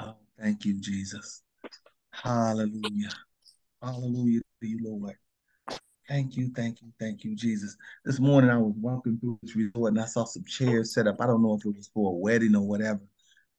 Oh, 0.00 0.14
thank 0.40 0.64
you, 0.64 0.80
Jesus. 0.80 1.42
Hallelujah. 2.10 3.10
Hallelujah 3.82 4.40
to 4.60 4.66
you, 4.66 4.78
Lord. 4.82 5.16
Thank 6.08 6.36
you, 6.36 6.50
thank 6.54 6.82
you, 6.82 6.92
thank 7.00 7.24
you, 7.24 7.34
Jesus. 7.34 7.76
This 8.04 8.20
morning 8.20 8.48
I 8.48 8.58
was 8.58 8.74
walking 8.76 9.18
through 9.18 9.38
this 9.42 9.56
resort 9.56 9.92
and 9.92 10.00
I 10.00 10.04
saw 10.04 10.24
some 10.24 10.44
chairs 10.44 10.94
set 10.94 11.08
up. 11.08 11.20
I 11.20 11.26
don't 11.26 11.42
know 11.42 11.54
if 11.54 11.66
it 11.66 11.76
was 11.76 11.90
for 11.92 12.12
a 12.12 12.14
wedding 12.14 12.54
or 12.54 12.62
whatever. 12.62 13.00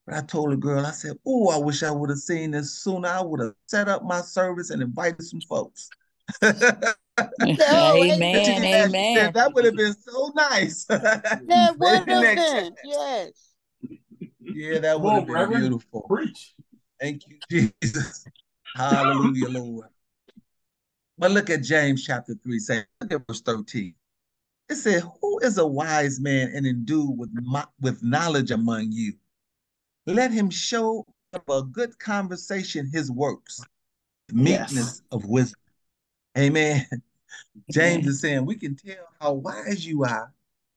But 0.05 0.15
I 0.15 0.21
told 0.21 0.51
the 0.53 0.57
girl, 0.57 0.85
I 0.85 0.91
said, 0.91 1.17
Oh, 1.25 1.49
I 1.49 1.57
wish 1.57 1.83
I 1.83 1.91
would 1.91 2.09
have 2.09 2.19
seen 2.19 2.51
this 2.51 2.81
sooner. 2.81 3.09
I 3.09 3.21
would 3.21 3.41
have 3.41 3.53
set 3.67 3.89
up 3.89 4.05
my 4.05 4.21
service 4.21 4.69
and 4.69 4.81
invited 4.81 5.21
some 5.23 5.41
folks. 5.41 5.89
Oh, 7.69 8.03
Amen. 8.03 8.45
She 8.45 8.51
said, 8.53 8.89
Amen. 8.89 9.31
that 9.33 9.53
would 9.53 9.65
have 9.65 9.75
been 9.75 9.93
so 9.93 10.31
nice. 10.35 10.85
That 10.89 11.75
would 11.77 12.07
have 12.07 12.35
been. 12.35 12.75
Yes. 12.83 13.53
Yeah, 14.41 14.79
that 14.79 14.99
would 14.99 15.13
have 15.15 15.25
been 15.25 15.35
Reverend. 15.35 15.61
beautiful. 15.61 16.01
Preach. 16.01 16.53
Thank 16.99 17.23
you, 17.27 17.37
Jesus. 17.81 18.25
Hallelujah, 18.75 19.49
Lord. 19.49 19.87
But 21.17 21.31
look 21.31 21.49
at 21.49 21.63
James 21.63 22.03
chapter 22.05 22.35
3, 22.43 22.59
say, 22.59 22.83
look 23.01 23.11
at 23.11 23.27
verse 23.27 23.41
13. 23.41 23.93
It 24.69 24.75
said, 24.75 25.03
Who 25.21 25.39
is 25.39 25.57
a 25.57 25.65
wise 25.65 26.19
man 26.19 26.51
and 26.53 26.65
endued 26.67 27.17
with, 27.17 27.29
mo- 27.33 27.63
with 27.81 28.03
knowledge 28.03 28.51
among 28.51 28.91
you? 28.91 29.13
Let 30.05 30.31
him 30.31 30.49
show 30.49 31.05
of 31.33 31.41
a 31.49 31.63
good 31.63 31.97
conversation 31.99 32.89
his 32.91 33.11
works, 33.11 33.59
Yes. 34.33 34.71
meekness 34.71 35.01
of 35.11 35.25
wisdom. 35.25 35.59
Amen. 36.37 36.85
James 37.71 38.07
is 38.07 38.21
saying, 38.21 38.45
We 38.45 38.55
can 38.55 38.75
tell 38.75 39.07
how 39.19 39.33
wise 39.33 39.85
you 39.85 40.03
are 40.03 40.31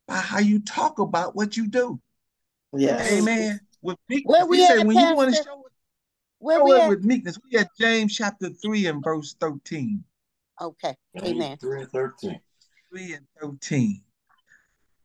by 0.07 0.17
how 0.17 0.39
you 0.39 0.61
talk 0.61 0.99
about 0.99 1.37
what 1.37 1.57
you 1.57 1.69
do. 1.69 2.01
Yes. 2.73 3.11
Amen. 3.13 3.61
With 3.83 3.97
meekness. 4.09 4.31
Where 4.31 4.47
we 4.47 4.59
he 4.59 4.67
said, 4.67 4.81
at, 4.81 4.87
when 4.87 4.99
you 4.99 5.15
want 5.15 5.35
to 5.35 5.43
show 5.43 5.61
it, 5.61 5.73
Where 6.39 6.59
show 6.59 6.65
we 6.65 6.73
it 6.73 6.81
at? 6.83 6.89
with 6.89 7.05
meekness. 7.05 7.39
We 7.51 7.59
at 7.59 7.69
James 7.79 8.15
chapter 8.15 8.51
3 8.51 8.87
and 8.87 9.03
verse 9.03 9.35
13. 9.41 10.05
Okay. 10.61 10.95
Amen. 11.25 11.57
3 11.59 11.83
and 11.83 11.91
13. 11.91 12.41
3 12.91 13.13
and 13.15 13.27
13. 13.41 14.03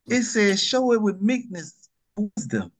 It 0.07 0.23
says, 0.23 0.61
show 0.61 0.91
it 0.91 1.01
with 1.01 1.21
meekness, 1.21 1.89
wisdom. 2.15 2.71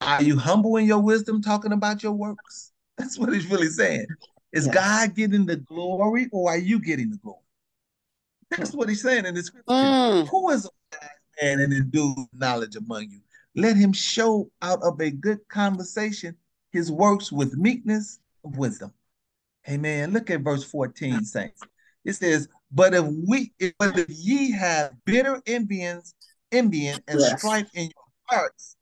Are 0.00 0.22
you 0.22 0.38
humble 0.38 0.76
in 0.76 0.86
your 0.86 1.00
wisdom 1.00 1.42
talking 1.42 1.72
about 1.72 2.02
your 2.02 2.12
works? 2.12 2.72
That's 2.96 3.18
what 3.18 3.32
he's 3.32 3.50
really 3.50 3.68
saying. 3.68 4.06
Is 4.52 4.66
Yes. 4.66 4.74
God 4.74 5.14
getting 5.14 5.44
the 5.44 5.56
glory 5.56 6.28
or 6.32 6.50
are 6.50 6.58
you 6.58 6.80
getting 6.80 7.10
the 7.10 7.18
glory? 7.18 7.42
That's 8.50 8.72
what 8.74 8.88
he's 8.88 9.02
saying 9.02 9.26
in 9.26 9.34
the 9.34 9.42
scripture. 9.42 9.70
Mm. 9.70 10.28
Who 10.28 10.50
is 10.50 10.64
a 10.64 10.70
wise 10.92 11.10
man 11.42 11.60
and 11.60 11.72
endued 11.72 12.16
knowledge 12.32 12.76
among 12.76 13.10
you? 13.10 13.20
Let 13.54 13.76
him 13.76 13.92
show 13.92 14.50
out 14.62 14.82
of 14.82 15.00
a 15.00 15.10
good 15.10 15.46
conversation 15.48 16.36
his 16.70 16.90
works 16.90 17.32
with 17.32 17.56
meekness 17.56 18.20
of 18.44 18.56
wisdom. 18.56 18.92
Amen. 19.68 20.12
Look 20.12 20.30
at 20.30 20.40
verse 20.40 20.64
14, 20.64 21.24
saints. 21.24 21.62
It 22.04 22.14
says, 22.14 22.48
But 22.70 22.94
if 22.94 23.04
we 23.26 23.52
if, 23.58 23.72
but 23.78 23.98
if 23.98 24.08
ye 24.08 24.50
have 24.52 24.92
bitter 25.04 25.42
envyings, 25.46 26.14
envying 26.52 26.98
and 27.08 27.20
Yes. 27.20 27.38
strife 27.38 27.68
in 27.74 27.84
your 27.84 28.04
hearts, 28.24 28.76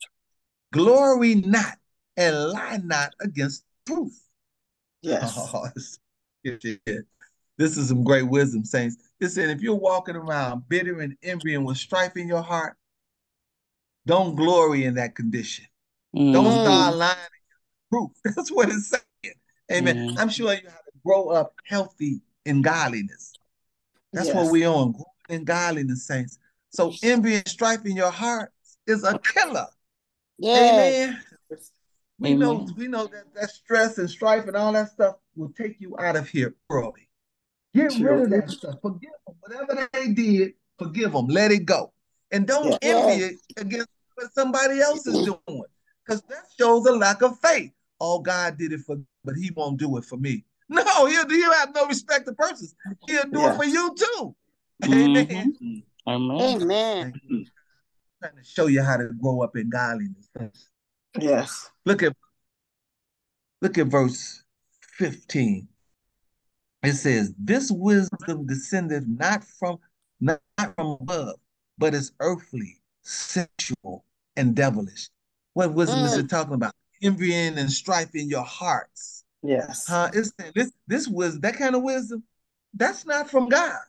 glory 0.72 1.37
not 1.37 1.79
and 2.16 2.50
lie 2.50 2.81
not 2.85 3.12
against 3.20 3.64
truth. 3.87 4.20
Yes. 5.02 5.33
Oh, 5.37 5.64
it's- 5.66 5.98
it- 6.44 6.81
it- 6.87 7.07
this 7.57 7.76
is 7.76 7.88
some 7.88 8.05
great 8.05 8.22
wisdom, 8.29 8.64
saints. 8.64 8.96
It 9.20 9.29
said, 9.31 9.50
if 9.50 9.62
you're 9.62 9.74
walking 9.74 10.16
around 10.16 10.68
bitter 10.68 11.00
and 11.00 11.16
envying 11.22 11.64
with 11.64 11.79
strife 11.79 12.16
in 12.16 12.29
your 12.29 12.42
heart, 12.42 12.76
don't 14.07 14.37
glory 14.37 14.85
in 14.85 14.94
that 14.94 15.14
condition. 15.14 15.64
Don't 16.14 16.44
Mm. 16.46 16.61
start 16.61 16.94
lying 16.96 17.16
against 17.18 17.90
truth. 17.92 18.11
That's 18.37 18.50
what 18.52 18.68
it's 18.68 18.88
saying. 18.88 19.35
Amen. 19.72 19.96
Mm. 20.11 20.18
I'm 20.18 20.29
sure 20.29 20.52
you 20.52 20.68
have 20.68 20.85
to 20.85 20.92
grow 21.05 21.29
up 21.29 21.55
healthy 21.64 22.20
in 22.44 22.62
godliness. 22.62 23.33
That's 24.12 24.33
what 24.33 24.44
Yes. 24.44 24.52
we 24.52 24.64
on, 24.66 24.92
growing 24.92 25.05
in 25.29 25.44
godliness, 25.44 26.07
saints. 26.07 26.38
So 26.70 26.92
envy 27.02 27.37
and 27.37 27.48
strife 27.48 27.85
in 27.85 27.96
your 27.96 28.11
heart 28.11 28.52
is 28.87 29.02
a 29.02 29.18
killer. 29.18 29.66
Yes. 30.38 30.72
Amen. 30.72 31.22
We 32.18 32.35
know 32.35 32.66
we 32.76 32.87
know 32.88 33.07
that 33.07 33.35
that 33.35 33.50
stress 33.50 33.98
and 33.98 34.09
strife 34.09 34.46
and 34.46 34.57
all 34.57 34.72
that 34.72 34.90
stuff 34.90 35.16
will 35.35 35.50
take 35.50 35.81
you 35.81 35.98
out 35.98 36.16
of 36.16 36.29
here 36.29 36.55
early. 36.70 37.06
Get 37.77 37.99
rid 38.01 38.23
of 38.23 38.31
that 38.31 38.51
stuff. 38.51 38.77
Forgive 38.81 39.11
them. 39.27 39.37
Whatever 39.41 39.89
they 39.93 40.12
did, 40.12 40.55
forgive 40.79 41.12
them. 41.12 41.27
Let 41.27 41.53
it 41.53 41.67
go. 41.67 41.93
And 42.31 42.47
don't 42.47 42.69
Yeah. 42.69 42.79
envy 42.83 43.25
it 43.25 43.37
against 43.59 43.89
what 44.15 44.33
somebody 44.33 44.81
else 44.81 45.07
is 45.07 45.25
doing. 45.25 45.65
Because 46.05 46.23
that 46.23 46.47
shows 46.59 46.87
a 46.87 46.93
lack 46.93 47.23
of 47.23 47.39
faith. 47.41 47.73
Oh, 48.01 48.19
God 48.21 48.57
did 48.57 48.73
it 48.73 48.81
for 48.81 48.97
but 49.25 49.35
he 49.35 49.51
won't 49.51 49.79
do 49.79 49.97
it 49.99 50.05
for 50.05 50.17
me. 50.17 50.45
No, 50.69 51.07
he'll, 51.07 51.29
he'll 51.29 51.53
have 51.53 51.73
no 51.75 51.87
respect 51.87 52.27
to 52.27 52.33
persons. 52.33 52.75
He'll 53.07 53.25
do 53.25 53.47
it 53.47 53.57
for 53.57 53.65
you 53.65 53.95
too. 53.95 54.35
Mm-hmm. 54.83 55.17
Amen. 55.17 55.83
Amen. 56.07 56.62
Amen. 56.62 57.47
Trying 58.21 58.37
to 58.37 58.45
show 58.45 58.67
you 58.67 58.83
how 58.83 58.97
to 58.97 59.09
grow 59.21 59.43
up 59.43 59.57
in 59.57 59.71
godliness. 59.71 60.29
Yes. 61.19 61.71
Look 61.85 62.03
at 62.03 62.15
look 63.62 63.79
at 63.79 63.87
verse 63.87 64.43
15. 64.99 65.69
It 66.87 66.94
says, 66.94 67.35
This 67.37 67.70
wisdom 67.70 68.46
descended 68.46 69.09
not 69.09 69.42
from 69.42 69.79
not 70.20 70.40
from 70.57 70.96
above, 71.01 71.35
but 71.79 71.94
is 71.94 72.12
earthly, 72.20 72.81
sensual, 73.03 74.05
and 74.37 74.55
devilish. 74.55 75.11
What 75.55 75.75
wisdom 75.75 76.05
is 76.05 76.16
it 76.16 76.31
talking 76.31 76.55
about? 76.55 76.72
Envying 77.03 77.59
and 77.59 77.70
strife 77.70 78.14
in 78.14 78.29
your 78.29 78.44
hearts. 78.44 79.25
Yes. 79.42 79.87
Huh? 79.88 80.11
It's 80.14 80.33
this 80.55 80.70
this 80.87 81.09
wisdom, 81.09 81.40
that 81.40 81.57
kind 81.57 81.75
of 81.75 81.83
wisdom, 81.83 82.22
that's 82.72 83.05
not 83.05 83.29
from 83.31 83.49
God. 83.49 83.81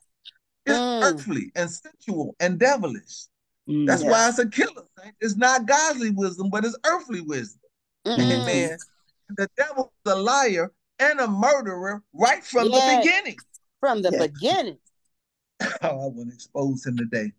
It's 0.66 0.80
Mm. 0.80 1.04
earthly 1.04 1.52
and 1.56 1.70
sensual 1.70 2.36
and 2.40 2.60
devilish. 2.60 3.28
Mm. 3.70 3.86
That's 3.86 4.02
Yes. 4.02 4.12
why 4.12 4.30
it's 4.30 4.40
a 4.40 4.50
killer. 4.50 4.88
It's 5.22 5.38
not 5.38 5.68
godly 5.68 6.10
wisdom, 6.10 6.50
but 6.50 6.66
it's 6.66 6.78
earthly 6.84 7.22
wisdom. 7.22 7.62
Mm. 8.08 8.32
Amen. 8.32 8.78
The 9.30 9.48
devil's 9.56 9.92
a 10.06 10.16
liar 10.16 10.72
and 11.00 11.20
a 11.20 11.28
murderer 11.28 12.04
right 12.14 12.44
from 12.44 12.70
Yes. 12.70 12.86
the 12.86 12.98
beginning. 12.98 13.38
From 13.80 14.02
the 14.02 14.12
Yes. 14.12 14.28
beginning. 14.28 14.80
Oh, 15.82 15.88
I 15.90 16.08
want 16.08 16.30
to 16.30 16.36
expose 16.36 16.86
him 16.86 16.98
today. 16.98 17.32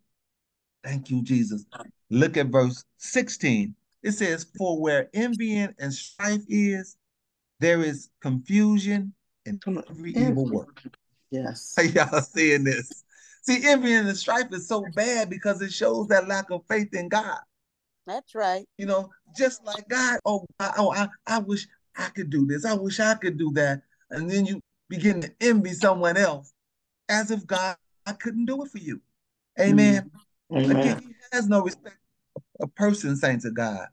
Thank 0.84 1.10
you, 1.10 1.22
Jesus. 1.22 1.64
Look 2.10 2.36
at 2.36 2.46
verse 2.46 2.84
16. 2.98 3.74
It 4.02 4.12
says, 4.12 4.46
For 4.56 4.80
where 4.80 5.08
envying 5.14 5.74
and 5.78 5.92
strife 5.92 6.42
is, 6.48 6.96
there 7.60 7.82
is 7.82 8.10
confusion 8.20 9.12
and 9.46 9.62
every 9.90 10.12
evil 10.12 10.46
work. 10.46 10.82
Yes. 11.30 11.74
Are 11.78 11.84
y'all 11.84 12.20
seeing 12.22 12.64
this? 12.64 13.04
See, 13.42 13.60
envying 13.64 14.06
and 14.08 14.16
strife 14.16 14.52
is 14.52 14.66
so 14.68 14.84
bad 14.94 15.30
because 15.30 15.62
it 15.62 15.72
shows 15.72 16.08
that 16.08 16.28
lack 16.28 16.50
of 16.50 16.62
faith 16.68 16.94
in 16.94 17.08
God. 17.08 17.38
That's 18.06 18.34
right. 18.34 18.66
You 18.78 18.86
know, 18.86 19.10
just 19.36 19.64
like 19.64 19.88
God, 19.88 20.18
oh, 20.24 20.46
I, 20.58 20.72
oh, 20.78 20.92
I, 20.92 21.08
I 21.26 21.38
wish 21.38 21.66
I 21.96 22.08
could 22.10 22.30
do 22.30 22.46
this. 22.46 22.64
I 22.64 22.74
wish 22.74 23.00
I 23.00 23.14
could 23.14 23.38
do 23.38 23.52
that. 23.52 23.82
And 24.10 24.30
then 24.30 24.46
you 24.46 24.60
begin 24.88 25.20
to 25.20 25.32
envy 25.40 25.72
someone 25.72 26.16
else 26.16 26.52
as 27.08 27.30
if 27.30 27.46
God 27.46 27.76
I 28.06 28.12
couldn't 28.12 28.46
do 28.46 28.64
it 28.64 28.70
for 28.70 28.78
you. 28.78 29.00
Amen. 29.60 30.10
Again, 30.50 30.70
Amen. 30.70 30.98
he 31.02 31.14
has 31.32 31.46
no 31.48 31.62
respect 31.62 31.96
a 32.60 32.66
person, 32.66 33.16
saints 33.16 33.44
of 33.44 33.54
God. 33.54 33.86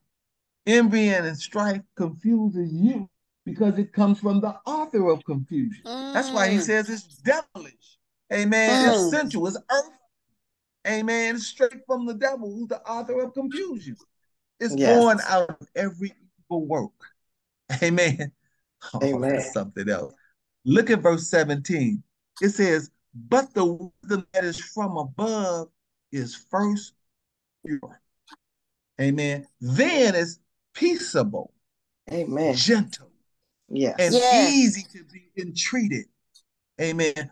Envy 0.65 1.09
and 1.09 1.37
strife 1.37 1.81
confuses 1.95 2.71
you 2.73 3.09
because 3.45 3.77
it 3.77 3.93
comes 3.93 4.19
from 4.19 4.41
the 4.41 4.55
author 4.65 5.09
of 5.09 5.23
confusion. 5.25 5.83
That's 5.83 6.31
why 6.31 6.49
he 6.49 6.57
Mm. 6.57 6.61
says 6.61 6.89
it's 6.89 7.17
devilish. 7.17 7.97
Amen. 8.33 8.85
Mm. 8.85 8.89
It's 8.89 9.09
sensual. 9.11 9.47
It's 9.47 9.57
earth. 9.69 9.89
Amen. 10.87 11.37
Straight 11.39 11.85
from 11.85 12.05
the 12.05 12.13
devil, 12.13 12.51
who's 12.53 12.69
the 12.69 12.81
author 12.89 13.21
of 13.21 13.33
confusion. 13.33 13.97
It's 14.59 14.75
Yes. 14.75 14.97
born 14.99 15.19
out 15.27 15.49
of 15.61 15.67
every 15.75 16.13
evil 16.49 16.65
work. 16.65 16.91
Amen. 17.83 18.31
Oh, 18.93 18.99
Amen. 19.03 19.33
that's 19.35 19.53
something 19.53 19.89
else. 19.89 20.13
Look 20.65 20.89
at 20.89 21.01
verse 21.01 21.27
17. 21.29 22.01
It 22.41 22.49
says, 22.49 22.91
But 23.13 23.53
the 23.53 23.65
wisdom 23.65 24.27
that 24.33 24.43
is 24.43 24.59
from 24.59 24.97
above 24.97 25.69
is 26.11 26.35
first 26.35 26.93
pure. 27.65 28.01
Amen. 28.99 29.45
Then 29.59 30.15
it's 30.15 30.39
peaceable, 30.73 31.53
Amen. 32.11 32.55
gentle, 32.55 33.11
Yes. 33.69 33.95
and 33.99 34.13
Yes. 34.13 34.53
easy 34.53 34.83
to 34.93 35.03
be 35.05 35.29
entreated. 35.37 36.05
Amen. 36.79 37.31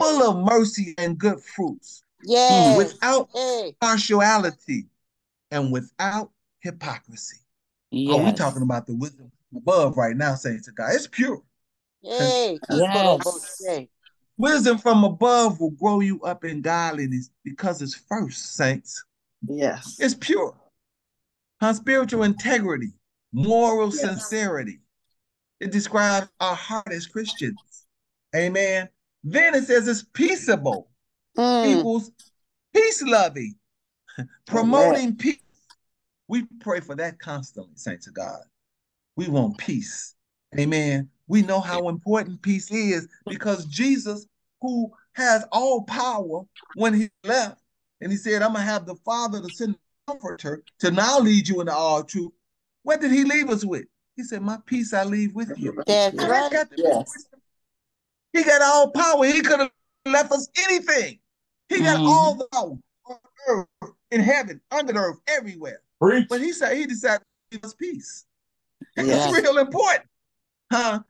Full 0.00 0.22
of 0.22 0.44
mercy 0.44 0.94
and 0.98 1.18
good 1.18 1.40
fruits, 1.40 2.02
Yes. 2.24 2.76
without 2.76 3.28
Hey. 3.32 3.76
partiality 3.80 4.86
and 5.50 5.72
without 5.72 6.30
hypocrisy. 6.60 7.38
Yes. 7.90 8.14
Oh, 8.20 8.24
we 8.24 8.32
talking 8.32 8.62
about 8.62 8.86
the 8.86 8.94
wisdom 8.96 9.30
above 9.56 9.96
right 9.96 10.16
now, 10.16 10.34
saints 10.34 10.66
to 10.66 10.72
God. 10.72 10.92
It's 10.94 11.06
pure. 11.06 11.42
Hey. 12.02 12.60
Yes. 12.70 13.62
Wisdom 14.36 14.78
from 14.78 15.04
above 15.04 15.60
will 15.60 15.70
grow 15.70 16.00
you 16.00 16.20
up 16.22 16.44
in 16.44 16.60
godliness 16.60 17.30
because 17.44 17.80
it's 17.80 17.94
first, 17.94 18.56
saints. 18.56 19.04
Yes. 19.46 19.96
It's 20.00 20.14
pure. 20.14 20.56
Huh? 21.60 21.72
Spiritual 21.72 22.24
integrity, 22.24 22.92
moral 23.32 23.90
Yes. 23.90 24.00
sincerity. 24.00 24.80
It 25.60 25.70
describes 25.70 26.28
our 26.40 26.54
heart 26.54 26.92
as 26.92 27.06
Christians. 27.06 27.86
Amen. 28.34 28.88
Then 29.22 29.54
it 29.54 29.64
says 29.64 29.86
it's 29.88 30.02
peaceable, 30.02 30.90
Mm. 31.36 31.78
equals 31.78 32.10
peace 32.74 33.02
loving, 33.02 33.54
promoting 34.46 35.16
peace. 35.16 35.40
We 36.28 36.44
pray 36.60 36.80
for 36.80 36.94
that 36.96 37.18
constantly, 37.18 37.76
saints 37.76 38.06
of 38.06 38.14
God. 38.14 38.42
We 39.16 39.28
want 39.28 39.58
peace. 39.58 40.14
Amen. 40.58 41.08
We 41.26 41.42
know 41.42 41.60
how 41.60 41.88
important 41.88 42.42
peace 42.42 42.70
is 42.70 43.08
because 43.26 43.66
Jesus, 43.66 44.26
who 44.60 44.90
has 45.12 45.44
all 45.52 45.82
power 45.84 46.42
when 46.74 46.94
he 46.94 47.10
left, 47.24 47.60
and 48.00 48.10
he 48.10 48.18
said, 48.18 48.42
I'm 48.42 48.52
going 48.52 48.64
to 48.64 48.70
have 48.70 48.86
the 48.86 48.96
Father 48.96 49.40
to 49.40 49.50
send 49.50 49.74
a 49.74 50.12
comforter 50.12 50.62
to 50.80 50.90
now 50.90 51.18
lead 51.18 51.48
you 51.48 51.60
into 51.60 51.72
all 51.72 52.02
truth. 52.02 52.32
What 52.82 53.00
did 53.00 53.12
he 53.12 53.24
leave 53.24 53.48
us 53.48 53.64
with? 53.64 53.86
He 54.16 54.22
said, 54.22 54.42
My 54.42 54.58
peace 54.66 54.92
I 54.92 55.04
leave 55.04 55.34
with 55.34 55.52
you. 55.56 55.82
That's 55.86 56.14
Now, 56.14 56.28
right. 56.28 56.52
got 56.52 56.68
Yes. 56.76 57.26
He 58.32 58.42
got 58.44 58.62
all 58.62 58.90
power. 58.90 59.24
He 59.24 59.40
could 59.40 59.60
have 59.60 59.70
left 60.06 60.32
us 60.32 60.48
anything. 60.68 61.18
He 61.68 61.78
got 61.78 61.98
Mhm. 62.00 62.06
all 62.06 62.34
the 62.34 62.48
power 62.48 62.76
on 63.06 63.18
earth, 63.48 63.68
in 64.10 64.20
heaven, 64.20 64.60
under 64.70 64.92
the 64.92 64.98
earth, 64.98 65.20
everywhere. 65.26 65.80
Preach. 66.00 66.28
But 66.28 66.40
he 66.40 66.52
said 66.52 66.76
he 66.76 66.86
decided 66.86 67.24
to 67.50 67.58
give 67.58 67.64
us 67.64 67.74
peace. 67.74 68.26
That's 68.96 69.08
Yes. 69.08 69.32
real 69.32 69.58
important. 69.58 70.08
Huh? 70.70 71.00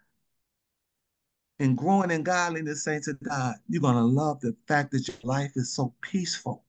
And 1.59 1.77
growing 1.77 2.11
in 2.11 2.23
godliness, 2.23 2.85
saints 2.85 3.07
of 3.09 3.21
God, 3.23 3.57
you're 3.69 3.83
gonna 3.83 4.05
love 4.05 4.41
the 4.41 4.57
fact 4.67 4.91
that 4.93 5.07
your 5.07 5.17
life 5.23 5.53
is 5.55 5.73
so 5.73 5.95
peaceful, 6.01 6.65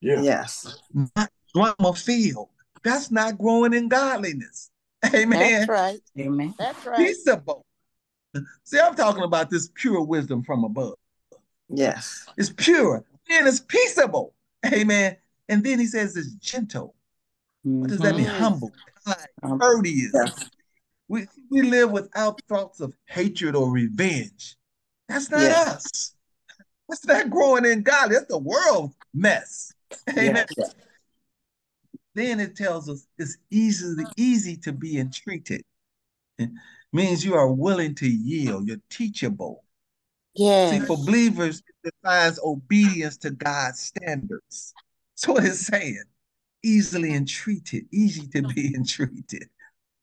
Yeah. 0.00 0.20
Yes. 0.22 0.80
not 1.16 1.30
drama 1.54 1.94
filled. 1.94 2.50
That's 2.82 3.10
not 3.10 3.38
growing 3.38 3.72
in 3.72 3.88
godliness. 3.88 4.70
Amen. 5.14 5.38
That's 5.40 5.68
right. 5.68 6.00
Amen. 6.18 6.54
That's 6.58 6.84
right. 6.84 6.98
Peaceable. 6.98 7.64
See, 8.64 8.78
I'm 8.78 8.94
talking 8.94 9.22
about 9.22 9.50
this 9.50 9.70
pure 9.74 10.02
wisdom 10.02 10.44
from 10.44 10.64
above. 10.64 10.94
Yes. 11.68 12.26
It's 12.36 12.50
pure 12.50 13.04
and 13.30 13.48
it's 13.48 13.60
peaceable. 13.60 14.34
Amen. 14.66 15.16
And 15.48 15.64
then 15.64 15.78
he 15.78 15.86
says 15.86 16.16
it's 16.16 16.32
gentle. 16.34 16.94
What 17.62 17.90
does 17.90 17.98
that 18.00 18.16
mean? 18.16 18.26
Mhm. 18.26 18.38
Humble, 18.38 18.72
kind, 19.04 19.26
Um, 19.42 19.58
courteous. 19.58 20.12
We, 21.08 21.26
we 21.50 21.62
live 21.62 21.90
without 21.90 22.40
thoughts 22.48 22.80
of 22.80 22.92
hatred 23.06 23.56
or 23.56 23.70
revenge. 23.70 24.56
That's 25.08 25.30
not 25.30 25.50
us. 25.50 26.14
That's 26.88 27.04
not 27.06 27.30
growing 27.30 27.64
in 27.64 27.82
God. 27.82 28.08
That's 28.08 28.26
the 28.26 28.38
world 28.38 28.94
mess. 29.14 29.72
Amen. 30.10 30.46
Then 32.14 32.40
it 32.40 32.56
tells 32.56 32.88
us 32.88 33.06
it's 33.16 33.36
easily 33.50 34.06
easy 34.16 34.56
to 34.58 34.72
be 34.72 34.98
entreated. 34.98 35.62
It 36.38 36.50
means 36.92 37.24
you 37.24 37.34
are 37.34 37.50
willing 37.50 37.94
to 37.96 38.08
yield. 38.08 38.68
You're 38.68 38.80
teachable. 38.90 39.64
Yeah. 40.34 40.70
See, 40.70 40.80
for 40.80 40.96
believers, 40.96 41.62
it 41.84 41.92
defines 42.02 42.38
obedience 42.42 43.16
to 43.18 43.30
God's 43.30 43.80
standards. 43.80 44.74
That's 45.14 45.28
what 45.28 45.44
it's 45.44 45.60
saying. 45.60 46.04
Easily 46.62 47.14
entreated, 47.14 47.86
easy 47.92 48.26
to 48.28 48.42
be 48.42 48.74
entreated. 48.74 49.48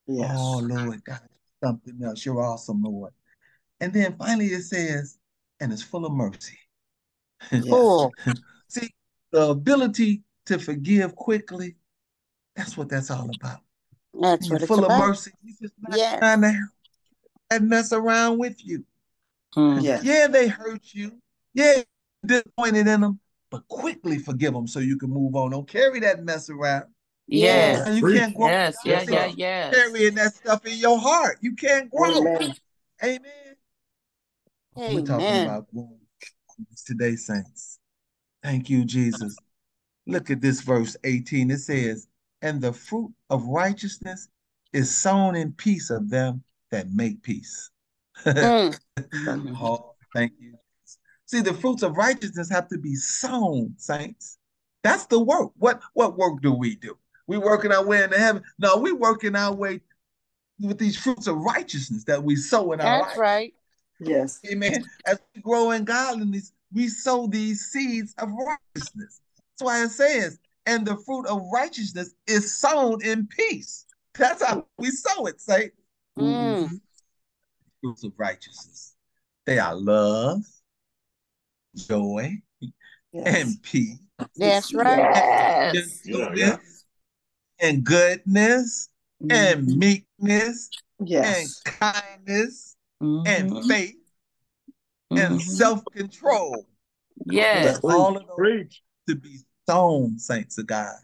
Yes. 0.08 0.32
Oh, 0.38 0.60
Lord 0.64 1.04
God, 1.04 1.22
something 1.64 2.00
else. 2.04 2.26
You're 2.26 2.42
awesome, 2.42 2.82
Lord. 2.84 3.14
And 3.80 3.92
then 3.92 4.16
finally 4.18 4.48
it 4.48 4.62
says, 4.64 5.18
and 5.60 5.74
it's 5.74 5.82
full 5.82 6.06
of 6.06 6.14
mercy. 6.14 6.58
Yes. 7.52 7.68
Full. 7.68 8.14
See, 8.68 8.94
the 9.32 9.50
ability 9.50 10.24
to 10.46 10.60
forgive 10.60 11.16
quickly, 11.16 11.76
that's 12.56 12.78
what 12.78 12.90
that's 12.90 13.12
all 13.12 13.30
about. 13.30 13.60
That's 14.14 14.48
You're 14.48 14.56
what 14.56 14.62
it's 14.62 14.68
full 14.68 14.80
of 14.80 14.86
about. 14.86 15.08
mercy. 15.08 15.32
He's 15.44 15.60
just 15.60 15.74
not 15.82 15.98
Yes. 15.98 16.20
trying 16.20 16.42
to 16.42 16.60
and 17.52 17.70
mess 17.70 17.92
around 17.94 18.38
with 18.38 18.66
you. 18.66 18.86
Mm. 19.56 19.84
Yes. 19.84 20.04
Yeah, 20.04 20.28
they 20.28 20.48
hurt 20.48 20.94
you. 20.94 21.20
Yeah, 21.54 21.82
disappointed 22.26 22.88
in 22.88 23.02
them, 23.02 23.20
but 23.52 23.68
quickly 23.68 24.20
forgive 24.20 24.54
them 24.54 24.68
so 24.68 24.80
you 24.80 24.98
can 24.98 25.10
move 25.10 25.36
on. 25.36 25.52
Don't 25.52 25.68
carry 25.68 26.00
that 26.02 26.24
mess 26.24 26.50
around. 26.50 26.86
Yes. 27.28 27.88
And 27.88 27.98
you 27.98 28.20
can't 28.20 28.36
grow 28.36 28.48
Yes. 28.48 28.78
Yeah. 28.86 29.04
Yes, 29.08 29.36
Yeah. 29.38 29.72
carrying 29.72 30.16
that 30.16 30.36
stuff 30.36 30.66
in 30.66 30.78
your 30.78 31.00
heart. 31.00 31.38
You 31.42 31.56
can't 31.56 31.90
grow. 31.92 32.20
Amen. 32.20 32.56
Amen. 33.04 33.56
We're 34.76 35.02
talking 35.02 35.44
about 35.44 35.72
growing 35.74 36.00
today, 36.86 37.16
saints. 37.16 37.80
Thank 38.44 38.70
you, 38.70 38.86
Jesus. 38.86 39.38
Look 40.06 40.30
at 40.30 40.42
this 40.42 40.62
verse 40.62 40.96
18. 41.04 41.50
It 41.52 41.60
says, 41.60 42.08
And 42.42 42.62
the 42.62 42.74
fruit 42.74 43.12
of 43.30 43.46
righteousness 43.46 44.28
is 44.74 44.96
sown 44.96 45.36
in 45.36 45.54
peace 45.54 45.90
of 45.90 46.10
them 46.10 46.44
that 46.72 46.92
make 46.92 47.22
peace. 47.22 47.72
Mm. 49.12 49.58
Oh, 49.62 49.96
thank 50.14 50.32
you. 50.40 50.58
See, 51.36 51.42
the 51.42 51.54
fruits 51.54 51.84
of 51.84 51.98
righteousness 51.98 52.50
have 52.50 52.70
to 52.70 52.78
be 52.78 52.96
sown, 52.96 53.74
saints. 53.76 54.38
That's 54.84 55.06
the 55.08 55.20
work. 55.20 55.52
What 55.58 55.82
what 55.94 56.18
work 56.18 56.42
do 56.42 56.54
we 56.54 56.78
do? 56.78 56.98
We 57.28 57.38
working 57.38 57.74
our 57.74 57.86
way 57.86 58.04
into 58.04 58.18
heaven. 58.18 58.42
No, 58.58 58.78
we 58.78 58.94
working 58.94 59.36
our 59.36 59.54
way 59.54 59.82
with 60.62 60.78
these 60.78 60.96
fruits 60.96 61.28
of 61.28 61.36
righteousness 61.36 62.06
that 62.06 62.24
we 62.24 62.38
sow 62.38 62.72
in 62.72 62.80
our 62.80 63.00
life. 63.00 63.08
That's 63.08 63.18
life. 63.18 63.18
right. 63.18 63.54
Yes. 64.00 64.40
Amen. 64.50 64.86
As 65.06 65.20
we 65.36 65.42
grow 65.42 65.72
in 65.72 65.84
godliness, 65.84 66.54
we 66.74 66.88
sow 66.88 67.28
these 67.28 67.66
seeds 67.66 68.16
of 68.18 68.30
righteousness. 68.32 69.20
That's 69.36 69.66
why 69.66 69.84
it 69.84 69.90
says, 69.90 70.40
and 70.66 70.88
the 70.88 70.96
fruit 70.96 71.26
of 71.26 71.42
righteousness 71.52 72.16
is 72.28 72.58
sown 72.58 73.04
in 73.04 73.28
peace. 73.28 73.88
That's 74.18 74.42
how 74.42 74.68
we 74.78 74.90
sow 74.90 75.26
it, 75.26 75.42
say. 75.42 75.72
Mm. 76.18 76.80
Fruits 77.82 78.06
of 78.06 78.14
righteousness. 78.16 78.96
They 79.46 79.60
are 79.60 79.76
love, 79.76 80.46
joy, 81.76 82.42
Yes. 83.12 83.36
and 83.36 83.62
peace, 83.62 84.00
That's 84.36 84.74
right. 84.74 85.16
and 85.16 85.76
Yes. 85.76 86.02
gentleness, 86.04 86.86
and 87.60 87.84
goodness, 87.84 88.90
and 89.30 89.68
meekness, 89.78 90.70
and 91.00 91.10
Yes. 91.10 91.62
kindness, 91.64 92.76
Mhm. 93.02 93.28
and 93.28 93.68
faith, 93.68 93.96
and 95.12 95.40
Mhm. 95.40 95.42
self-control. 95.42 96.68
Yes. 97.26 97.80
All 97.84 98.18
of 98.18 98.28
those 98.28 98.82
to 99.08 99.16
be 99.16 99.40
sown, 99.68 100.20
saints 100.20 100.58
of 100.58 100.68
God, 100.68 101.00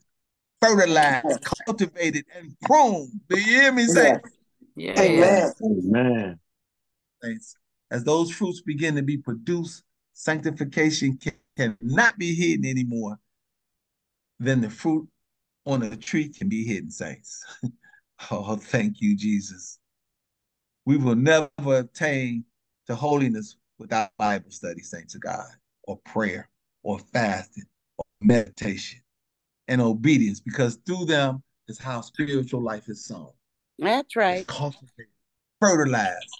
fertilized, 0.62 1.44
cultivated, 1.66 2.26
and 2.36 2.60
pruned. 2.62 3.22
Do 3.30 3.40
you 3.40 3.62
hear 3.62 3.72
me 3.72 3.86
say, 3.88 4.18
Yes. 4.76 4.98
Yes. 4.98 5.62
Amen. 5.62 5.86
Amen. 5.96 6.40
saints? 7.24 7.56
As 7.90 8.04
those 8.04 8.32
fruits 8.32 8.62
begin 8.62 8.96
to 8.96 9.02
be 9.02 9.18
produced, 9.18 9.84
sanctification 10.22 11.18
can, 11.18 11.34
cannot 11.58 12.18
be 12.20 12.36
hidden 12.36 12.66
anymore. 12.66 13.20
Then 14.40 14.62
the 14.62 14.70
fruit 14.70 15.08
on 15.66 15.82
a 15.82 15.96
tree 15.96 16.30
can 16.30 16.48
be 16.48 16.64
hidden, 16.64 16.92
saints. 16.92 17.44
oh, 18.32 18.56
thank 18.56 19.02
you, 19.02 19.18
Jesus. 19.18 19.80
We 20.86 20.98
will 20.98 21.16
never 21.16 21.50
attain 21.68 22.46
to 22.86 22.96
holiness 22.96 23.56
without 23.80 24.12
Bible 24.18 24.52
study, 24.52 24.82
saints 24.82 25.16
of 25.16 25.22
God, 25.22 25.48
or 25.84 25.98
prayer, 26.06 26.50
or 26.84 27.00
fasting, 27.00 27.66
or 27.98 28.06
meditation, 28.22 29.02
and 29.68 29.82
obedience, 29.82 30.40
because 30.40 30.76
through 30.86 31.06
them 31.06 31.42
is 31.68 31.80
how 31.80 32.02
spiritual 32.02 32.62
life 32.62 32.90
is 32.90 33.06
sown. 33.06 33.32
That's 33.80 34.16
right. 34.16 34.46
cultivated, 34.46 35.08
fertilized, 35.60 36.38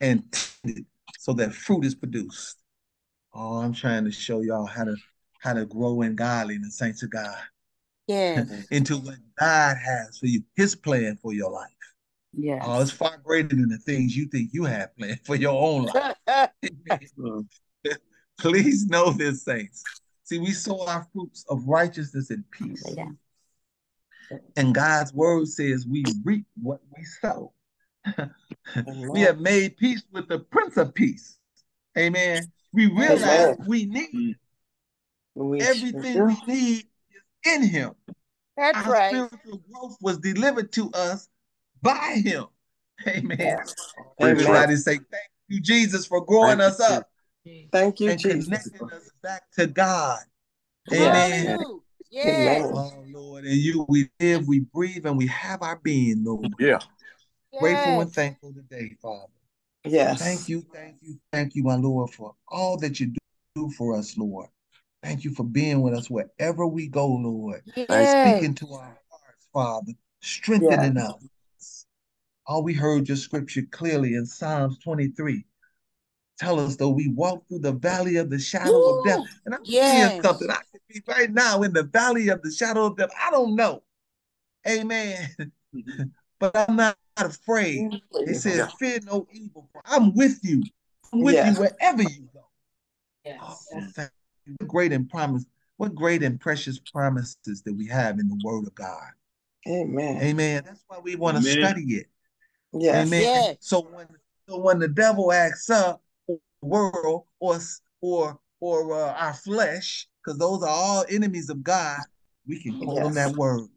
and 0.00 0.22
tended 0.30 0.86
so 1.18 1.32
that 1.34 1.52
fruit 1.52 1.84
is 1.84 1.94
produced. 1.94 2.59
Oh, 3.32 3.60
I'm 3.60 3.72
trying 3.72 4.04
to 4.04 4.10
show 4.10 4.40
y'all 4.40 4.66
how 4.66 4.84
to 4.84 4.96
how 5.40 5.54
to 5.54 5.64
grow 5.64 6.02
in 6.02 6.16
godliness, 6.16 6.76
saints 6.76 7.02
of 7.02 7.10
God, 7.10 7.38
Yeah. 8.06 8.44
into 8.70 8.98
what 8.98 9.16
God 9.38 9.76
has 9.76 10.18
for 10.18 10.26
you, 10.26 10.42
His 10.56 10.74
plan 10.74 11.18
for 11.22 11.32
your 11.32 11.50
life. 11.50 11.70
Yeah. 12.32 12.60
Oh, 12.62 12.80
it's 12.80 12.90
far 12.90 13.18
greater 13.18 13.48
than 13.48 13.68
the 13.68 13.78
things 13.78 14.16
you 14.16 14.26
think 14.26 14.50
you 14.52 14.64
have 14.64 14.94
planned 14.96 15.20
for 15.24 15.34
your 15.34 15.60
own 15.60 15.86
life. 15.86 16.16
Please 18.38 18.86
know 18.86 19.10
this, 19.10 19.44
saints. 19.44 19.82
See, 20.24 20.38
we 20.38 20.52
sow 20.52 20.86
our 20.86 21.06
fruits 21.12 21.44
of 21.48 21.66
righteousness 21.66 22.30
and 22.30 22.44
peace. 22.50 22.84
Yeah. 22.96 23.08
And 24.56 24.74
God's 24.74 25.12
word 25.12 25.48
says 25.48 25.86
we 25.86 26.04
reap 26.24 26.46
what 26.62 26.80
we 26.96 27.04
sow. 27.04 27.52
we 29.10 29.20
have 29.22 29.40
made 29.40 29.76
peace 29.76 30.02
with 30.12 30.28
the 30.28 30.38
Prince 30.38 30.76
of 30.76 30.94
Peace. 30.94 31.39
Amen. 31.98 32.50
We 32.72 32.86
realize 32.86 33.22
Amen. 33.24 33.64
we 33.66 33.86
need 33.86 34.14
mm. 34.14 34.34
We 35.34 35.60
everything 35.60 36.12
sure 36.12 36.26
we 36.26 36.36
need 36.46 36.86
is 37.10 37.52
in 37.52 37.62
Him. 37.62 37.92
That's 38.56 38.86
Our 38.86 38.92
right. 38.92 39.08
spiritual 39.10 39.62
growth 39.70 39.96
was 40.00 40.18
delivered 40.18 40.72
to 40.72 40.90
us 40.92 41.28
by 41.82 42.20
Him. 42.24 42.46
Amen. 43.06 43.36
Yes. 43.38 43.74
Everybody 44.18 44.76
say, 44.76 44.96
Thank 44.96 45.30
you, 45.48 45.60
Jesus, 45.60 46.06
for 46.06 46.24
growing 46.24 46.58
Thank 46.58 46.72
us 46.72 46.78
you, 46.78 46.84
up 46.84 47.10
Thank 47.72 48.00
you, 48.00 48.10
and 48.10 48.20
Jesus. 48.20 48.44
connecting 48.44 48.90
us 48.92 49.10
back 49.22 49.50
to 49.52 49.66
God. 49.66 50.20
Yes. 50.90 51.32
Amen. 51.32 51.46
Hallelujah. 51.46 51.80
Yes. 52.10 52.72
Oh, 52.74 53.04
Lord, 53.08 53.44
and 53.44 53.54
you, 53.54 53.86
we 53.88 54.08
live, 54.18 54.46
we 54.46 54.60
breathe, 54.60 55.06
and 55.06 55.16
we 55.16 55.28
have 55.28 55.62
our 55.62 55.76
being, 55.76 56.24
Lord. 56.24 56.52
Yeah. 56.58 56.80
Grateful 57.58 58.00
and 58.00 58.12
thankful 58.12 58.52
today, 58.52 58.96
Father. 59.00 59.32
Yes. 59.84 60.20
Thank 60.20 60.48
you, 60.48 60.64
thank 60.72 60.96
you, 61.00 61.18
thank 61.32 61.54
you, 61.54 61.62
my 61.62 61.76
Lord, 61.76 62.10
for 62.10 62.34
all 62.48 62.76
that 62.78 63.00
you 63.00 63.12
do 63.54 63.70
for 63.70 63.96
us, 63.96 64.16
Lord. 64.16 64.48
Thank 65.02 65.24
you 65.24 65.34
for 65.34 65.44
being 65.44 65.80
with 65.80 65.94
us 65.94 66.10
wherever 66.10 66.66
we 66.66 66.88
go, 66.88 67.06
Lord. 67.06 67.62
Yes. 67.74 68.10
Speaking 68.20 68.54
to 68.56 68.74
our 68.74 68.98
hearts, 69.10 69.48
Father, 69.52 69.92
strengthening 70.20 70.98
us. 70.98 71.86
All 72.46 72.62
we 72.62 72.74
heard 72.74 73.08
your 73.08 73.16
scripture 73.16 73.62
clearly 73.70 74.14
in 74.14 74.26
Psalms 74.26 74.78
23. 74.78 75.44
Tell 76.38 76.58
us, 76.58 76.76
though, 76.76 76.90
we 76.90 77.08
walk 77.08 77.46
through 77.48 77.60
the 77.60 77.72
valley 77.72 78.16
of 78.16 78.30
the 78.30 78.38
shadow 78.38 78.80
of 78.90 79.04
death. 79.04 79.20
And 79.44 79.54
I'm 79.54 79.60
yes. 79.64 80.12
seeing 80.12 80.22
something. 80.22 80.50
I 80.50 80.60
could 80.72 80.80
be 80.88 81.02
right 81.06 81.30
now 81.30 81.62
in 81.62 81.72
the 81.72 81.82
valley 81.84 82.28
of 82.28 82.42
the 82.42 82.50
shadow 82.50 82.86
of 82.86 82.96
death. 82.96 83.10
I 83.22 83.30
don't 83.30 83.54
know. 83.54 83.82
Amen. 84.66 85.28
but 86.40 86.56
I'm 86.56 86.76
not 86.76 86.96
afraid. 87.26 88.00
He 88.26 88.34
says, 88.34 88.58
Yeah. 88.58 88.68
Fear 88.78 89.00
no 89.04 89.26
evil, 89.32 89.68
for 89.72 89.82
I'm 89.84 90.14
with 90.14 90.40
you. 90.42 90.62
I'm 91.12 91.20
with 91.20 91.34
Yes. 91.34 91.54
you 91.54 91.60
wherever 91.60 92.02
you 92.02 92.28
go. 92.32 92.44
Yes. 93.24 93.38
Oh, 93.74 93.80
thank 93.94 94.10
you. 94.46 94.54
What 94.58 94.68
great 94.68 94.92
and 94.92 95.08
promise, 95.08 95.44
what 95.76 95.94
great 95.94 96.22
and 96.22 96.40
precious 96.40 96.78
promises 96.78 97.62
that 97.62 97.74
we 97.74 97.86
have 97.88 98.18
in 98.18 98.28
the 98.28 98.40
Word 98.44 98.66
of 98.66 98.74
God. 98.74 99.10
Amen. 99.68 100.22
Amen. 100.22 100.62
That's 100.64 100.84
why 100.88 100.98
we 100.98 101.16
want 101.16 101.36
to 101.36 101.42
study 101.42 101.82
it. 101.94 102.06
Yes. 102.72 103.06
Amen. 103.08 103.22
Yes. 103.22 103.56
So 103.60 103.82
when 103.82 104.06
so 104.48 104.58
when 104.58 104.78
the 104.78 104.88
devil 104.88 105.32
acts 105.32 105.68
up, 105.70 106.02
the 106.28 106.38
world 106.62 107.24
or 107.38 107.58
or 108.00 108.38
or 108.60 108.94
uh, 108.94 109.12
our 109.14 109.34
flesh, 109.34 110.08
because 110.22 110.38
those 110.38 110.62
are 110.62 110.68
all 110.68 111.04
enemies 111.08 111.50
of 111.50 111.62
God, 111.62 112.00
we 112.46 112.62
can 112.62 112.78
quote 112.78 112.96
them 112.96 113.14
Yes. 113.14 113.28
that 113.28 113.36
word. 113.36 113.68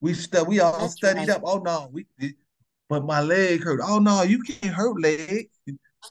We 0.00 0.14
stu- 0.14 0.44
we 0.44 0.60
all 0.60 0.78
That's 0.78 0.94
studied 0.94 1.28
right. 1.28 1.30
up. 1.30 1.42
Oh 1.44 1.58
no, 1.58 1.90
we 1.92 2.06
but 2.90 3.04
my 3.06 3.20
leg 3.22 3.62
hurt. 3.62 3.80
Oh 3.82 4.00
no, 4.00 4.22
you 4.22 4.42
can't 4.42 4.74
hurt 4.74 5.00
leg. 5.00 5.48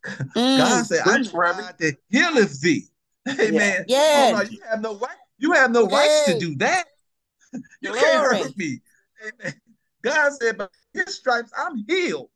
God 0.05 0.25
Mm. 0.35 0.85
said, 0.85 1.01
I'm 1.05 1.15
Preach, 1.21 1.31
the 1.31 1.37
Rabbi. 1.37 1.61
God 1.61 1.75
that 1.79 1.97
healeth 2.09 2.61
thee. 2.61 2.85
Amen. 3.39 3.85
Oh 3.89 4.31
no, 4.33 4.41
you 4.41 4.59
have 4.67 4.81
no 4.81 4.95
right. 4.97 5.17
You 5.37 5.51
have 5.51 5.71
no 5.71 5.85
rights 5.87 6.25
to 6.25 6.39
do 6.39 6.55
that. 6.55 6.85
You 7.81 7.91
can't 7.93 8.21
hurt 8.21 8.57
me. 8.57 8.79
Amen. 9.25 9.53
God 10.03 10.31
said, 10.33 10.57
by 10.59 10.67
his 10.93 11.15
stripes, 11.15 11.51
I'm 11.57 11.83
healed. 11.87 12.29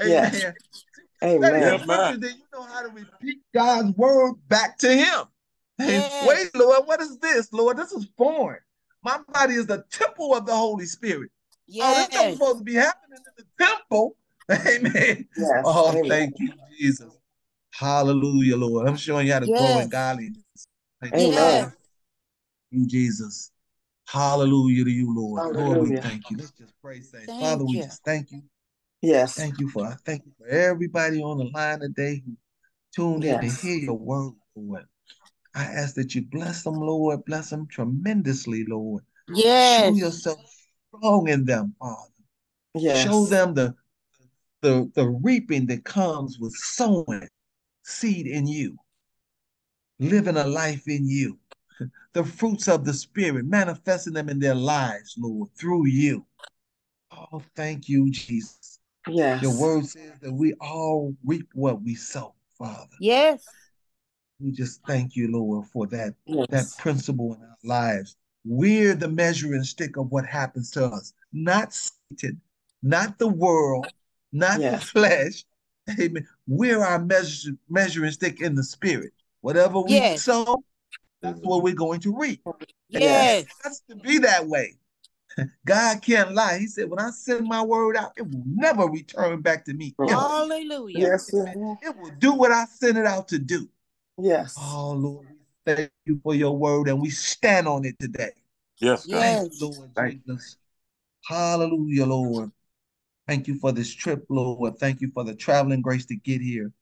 Amen. 0.00 0.30
Yes. 0.32 0.32
Study 0.32 1.06
Amen. 1.22 1.52
Yeah, 1.62 1.76
scripture, 1.76 1.86
man. 1.86 2.20
then 2.20 2.34
you 2.38 2.44
know 2.52 2.62
how 2.62 2.80
to 2.82 2.88
repeat 2.88 3.38
God's 3.52 3.94
word 3.96 4.34
back 4.48 4.78
to 4.78 4.90
him. 4.96 5.24
Hey, 5.76 6.08
Wait, 6.26 6.54
Lord, 6.54 6.86
what 6.86 7.02
is 7.02 7.18
this, 7.18 7.52
Lord? 7.52 7.76
This 7.76 7.92
is 7.92 8.06
foreign. 8.16 8.60
My 9.02 9.18
body 9.32 9.54
is 9.54 9.66
the 9.66 9.84
temple 9.90 10.34
of 10.34 10.46
the 10.46 10.54
Holy 10.56 10.86
Spirit. 10.86 11.30
Oh, 11.80 12.06
this 12.10 12.22
is 12.22 12.32
supposed 12.34 12.58
to 12.58 12.64
be 12.64 12.74
happening 12.74 13.18
in 13.38 13.44
the 13.58 13.64
temple. 13.64 14.16
Amen. 14.50 15.26
Yes. 15.36 15.62
Oh, 15.64 15.90
Amen. 15.90 16.08
thank 16.08 16.34
you, 16.38 16.52
Jesus. 16.78 17.12
Hallelujah, 17.72 18.56
Lord. 18.56 18.88
I'm 18.88 18.96
showing 18.96 19.26
you 19.26 19.32
how 19.32 19.40
to 19.40 19.46
grow 19.46 19.68
in 19.70 19.76
Yes. 19.76 19.88
godliness. 19.88 20.42
Thank 21.00 21.14
Amen. 21.14 21.32
Yes. 21.32 21.72
you, 22.70 22.86
Jesus. 22.86 23.50
Hallelujah 24.06 24.84
to 24.84 24.90
you, 24.90 25.14
Lord. 25.14 25.56
Lord, 25.56 25.88
we 25.88 25.96
thank 25.96 26.30
you. 26.30 26.36
Let's 26.36 26.52
just 26.52 26.74
pray, 26.82 27.00
say, 27.00 27.24
Thank 27.26 27.40
Father, 27.40 27.64
we 27.64 27.78
you. 27.78 27.82
just 27.84 28.04
thank 28.04 28.30
you. 28.30 28.42
Yes. 29.00 29.34
Thank 29.34 29.58
you 29.58 29.68
for 29.68 29.96
thank 30.04 30.24
you 30.24 30.32
for 30.38 30.46
everybody 30.46 31.22
on 31.22 31.38
the 31.38 31.44
line 31.44 31.80
today 31.80 32.22
who 32.24 32.36
tuned 32.94 33.24
in 33.24 33.40
to 33.40 33.46
hear 33.46 33.76
your 33.76 33.98
word, 33.98 34.34
Lord. 34.54 34.84
I 35.54 35.64
ask 35.64 35.94
that 35.96 36.14
you 36.14 36.22
bless 36.22 36.62
them, 36.62 36.74
Lord. 36.76 37.24
Bless 37.24 37.50
them 37.50 37.66
tremendously, 37.66 38.64
Lord. 38.68 39.04
Yes. 39.28 39.84
Show 39.84 39.94
yourself 39.94 40.38
strong 40.98 41.28
in 41.28 41.44
them, 41.44 41.74
Father. 41.78 42.10
Yes. 42.74 43.04
Show 43.04 43.26
them 43.26 43.54
the, 43.54 43.74
the, 44.62 44.90
the 44.94 45.08
reaping 45.08 45.66
that 45.66 45.84
comes 45.84 46.38
with 46.38 46.52
sowing 46.52 47.28
seed 47.82 48.26
in 48.26 48.46
you, 48.46 48.76
living 49.98 50.36
a 50.36 50.46
life 50.46 50.88
in 50.88 51.06
you, 51.06 51.38
the 52.12 52.24
fruits 52.24 52.68
of 52.68 52.84
the 52.84 52.92
Spirit, 52.92 53.46
manifesting 53.46 54.12
them 54.12 54.28
in 54.28 54.38
their 54.38 54.54
lives, 54.54 55.14
Lord, 55.18 55.50
through 55.56 55.86
you. 55.86 56.26
Oh, 57.12 57.42
thank 57.54 57.88
you, 57.88 58.10
Jesus. 58.10 58.80
Yes. 59.06 59.42
Your 59.42 59.60
word 59.60 59.86
says 59.86 60.18
that 60.22 60.32
we 60.32 60.54
all 60.60 61.14
reap 61.24 61.48
what 61.52 61.82
we 61.82 61.94
sow, 61.94 62.34
Father. 62.58 62.96
Yes. 63.00 63.44
We 64.40 64.50
just 64.50 64.80
thank 64.86 65.14
you, 65.14 65.30
Lord, 65.30 65.66
for 65.66 65.86
that, 65.88 66.14
that 66.26 66.66
principle 66.78 67.34
in 67.34 67.42
our 67.42 67.56
lives. 67.62 68.16
We're 68.44 68.94
the 68.94 69.08
measuring 69.08 69.64
stick 69.64 69.96
of 69.96 70.10
what 70.12 70.26
happens 70.26 70.70
to 70.72 70.84
us, 70.86 71.12
not 71.32 71.72
Satan, 71.72 72.40
not 72.82 73.18
the 73.18 73.28
world, 73.28 73.86
not 74.32 74.60
the 74.60 74.78
flesh. 74.78 75.44
Amen. 75.98 76.26
We're 76.46 76.82
our 76.82 76.98
measure, 76.98 77.52
measuring 77.68 78.10
stick 78.12 78.40
in 78.40 78.54
the 78.54 78.62
spirit. 78.64 79.12
Whatever 79.40 79.80
we 79.80 79.92
Yes. 79.92 80.24
sow, 80.24 80.64
that's 81.20 81.40
what 81.40 81.62
we're 81.62 81.74
going 81.74 82.00
to 82.00 82.16
reap. 82.16 82.42
Yes. 82.88 83.44
It 83.44 83.48
has 83.62 83.82
to 83.88 83.96
be 83.96 84.18
that 84.18 84.46
way. 84.46 84.74
God 85.66 86.00
can't 86.02 86.32
lie. 86.32 86.58
He 86.58 86.66
said, 86.66 86.88
when 86.88 87.00
I 87.00 87.10
send 87.10 87.46
my 87.46 87.62
word 87.62 87.96
out, 87.96 88.12
it 88.16 88.22
will 88.22 88.42
never 88.46 88.84
return 88.84 89.40
back 89.40 89.64
to 89.66 89.74
me. 89.74 89.94
Hallelujah. 89.98 90.98
Yes. 90.98 91.32
it 91.32 91.56
will. 91.56 91.78
It 91.82 91.96
will 91.96 92.10
do 92.18 92.32
what 92.32 92.52
I 92.52 92.66
sent 92.66 92.98
it 92.98 93.06
out 93.06 93.28
to 93.28 93.38
do. 93.38 93.68
Yes. 94.18 94.54
Oh, 94.58 94.92
Lord, 94.92 95.26
we 95.28 95.36
thank 95.66 95.90
you 96.04 96.20
for 96.22 96.34
your 96.34 96.56
word 96.56 96.88
and 96.88 97.00
we 97.00 97.10
stand 97.10 97.68
on 97.68 97.84
it 97.84 97.98
today. 97.98 98.32
Yes, 98.78 99.06
God. 99.06 99.20
Thank 99.20 99.52
Yes. 99.52 99.60
you, 99.60 99.68
Lord 99.68 99.90
Thank 99.94 100.26
Jesus. 100.26 100.56
Hallelujah, 101.26 102.06
Lord. 102.06 102.52
Thank 103.26 103.48
you 103.48 103.58
for 103.58 103.72
this 103.72 103.92
trip, 103.94 104.24
Lord. 104.28 104.78
Thank 104.78 105.00
you 105.00 105.10
for 105.14 105.24
the 105.24 105.34
traveling 105.34 105.80
grace 105.80 106.04
to 106.06 106.16
get 106.16 106.40
here. 106.40 106.72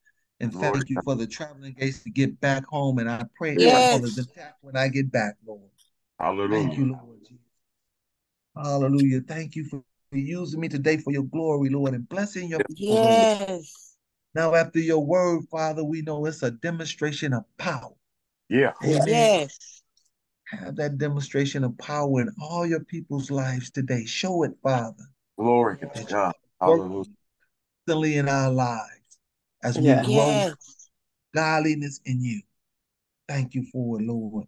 And 0.40 0.52
Lord. 0.52 0.74
thank 0.74 0.90
you 0.90 1.00
for 1.02 1.14
the 1.14 1.26
traveling 1.26 1.74
grace 1.74 2.02
to 2.02 2.10
get 2.10 2.40
back 2.40 2.64
home. 2.66 2.98
And 2.98 3.08
I 3.08 3.24
pray 3.36 3.56
Yes. 3.56 3.92
all 3.92 4.04
is 4.04 4.18
intact 4.18 4.58
when 4.60 4.76
I 4.76 4.88
get 4.88 5.12
back, 5.12 5.36
Lord. 5.46 5.60
Hallelujah. 6.18 6.62
Thank 6.62 6.78
you, 6.78 6.86
Lord 6.86 7.18
Jesus. 7.20 7.38
Hallelujah. 8.56 9.20
Thank 9.20 9.54
you 9.56 9.64
for 9.64 9.82
using 10.10 10.60
me 10.60 10.68
today 10.68 10.96
for 10.96 11.12
your 11.12 11.22
glory, 11.22 11.70
Lord, 11.70 11.94
and 11.94 12.08
blessing 12.08 12.48
your 12.48 12.60
people, 12.64 12.98
Yes. 12.98 13.96
Now, 14.34 14.54
after 14.54 14.78
your 14.78 15.04
word, 15.04 15.44
Father, 15.50 15.84
we 15.84 16.02
know 16.02 16.24
it's 16.26 16.42
a 16.42 16.50
demonstration 16.50 17.32
of 17.34 17.44
power. 17.58 17.92
Yeah. 18.48 18.72
Amen. 18.84 19.06
Yes. 19.06 19.82
Have 20.50 20.76
that 20.76 20.98
demonstration 20.98 21.64
of 21.64 21.76
power 21.78 22.20
in 22.20 22.30
all 22.40 22.66
your 22.66 22.84
people's 22.84 23.30
lives 23.30 23.70
today. 23.70 24.04
Show 24.04 24.42
it, 24.42 24.52
Father, 24.62 25.04
Glory 25.38 25.78
to 25.78 26.04
God. 26.04 26.34
Hallelujah. 26.60 27.04
constantly 27.86 28.16
in 28.18 28.28
our 28.28 28.50
lives 28.50 29.18
as 29.62 29.78
we 29.78 29.84
Yes. 29.84 30.04
grow 30.04 30.30
Yes. 30.30 30.88
godliness 31.34 32.00
in 32.04 32.22
you. 32.22 32.42
Thank 33.28 33.54
you 33.54 33.64
for 33.72 33.98
it, 34.00 34.04
Lord. 34.04 34.46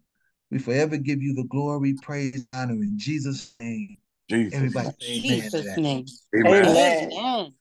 We 0.51 0.59
forever 0.59 0.97
give 0.97 1.21
you 1.21 1.33
the 1.33 1.45
glory, 1.45 1.95
praise, 2.01 2.45
honor 2.53 2.73
in 2.73 2.99
Jesus' 2.99 3.55
name. 3.59 3.97
Jesus. 4.29 4.53
Everybody 4.57 4.89
say 4.99 5.07
amen 5.07 5.41
Jesus' 5.41 5.77
name. 5.77 6.05
Amen. 6.35 6.65
Amen. 6.65 7.11
Amen. 7.11 7.53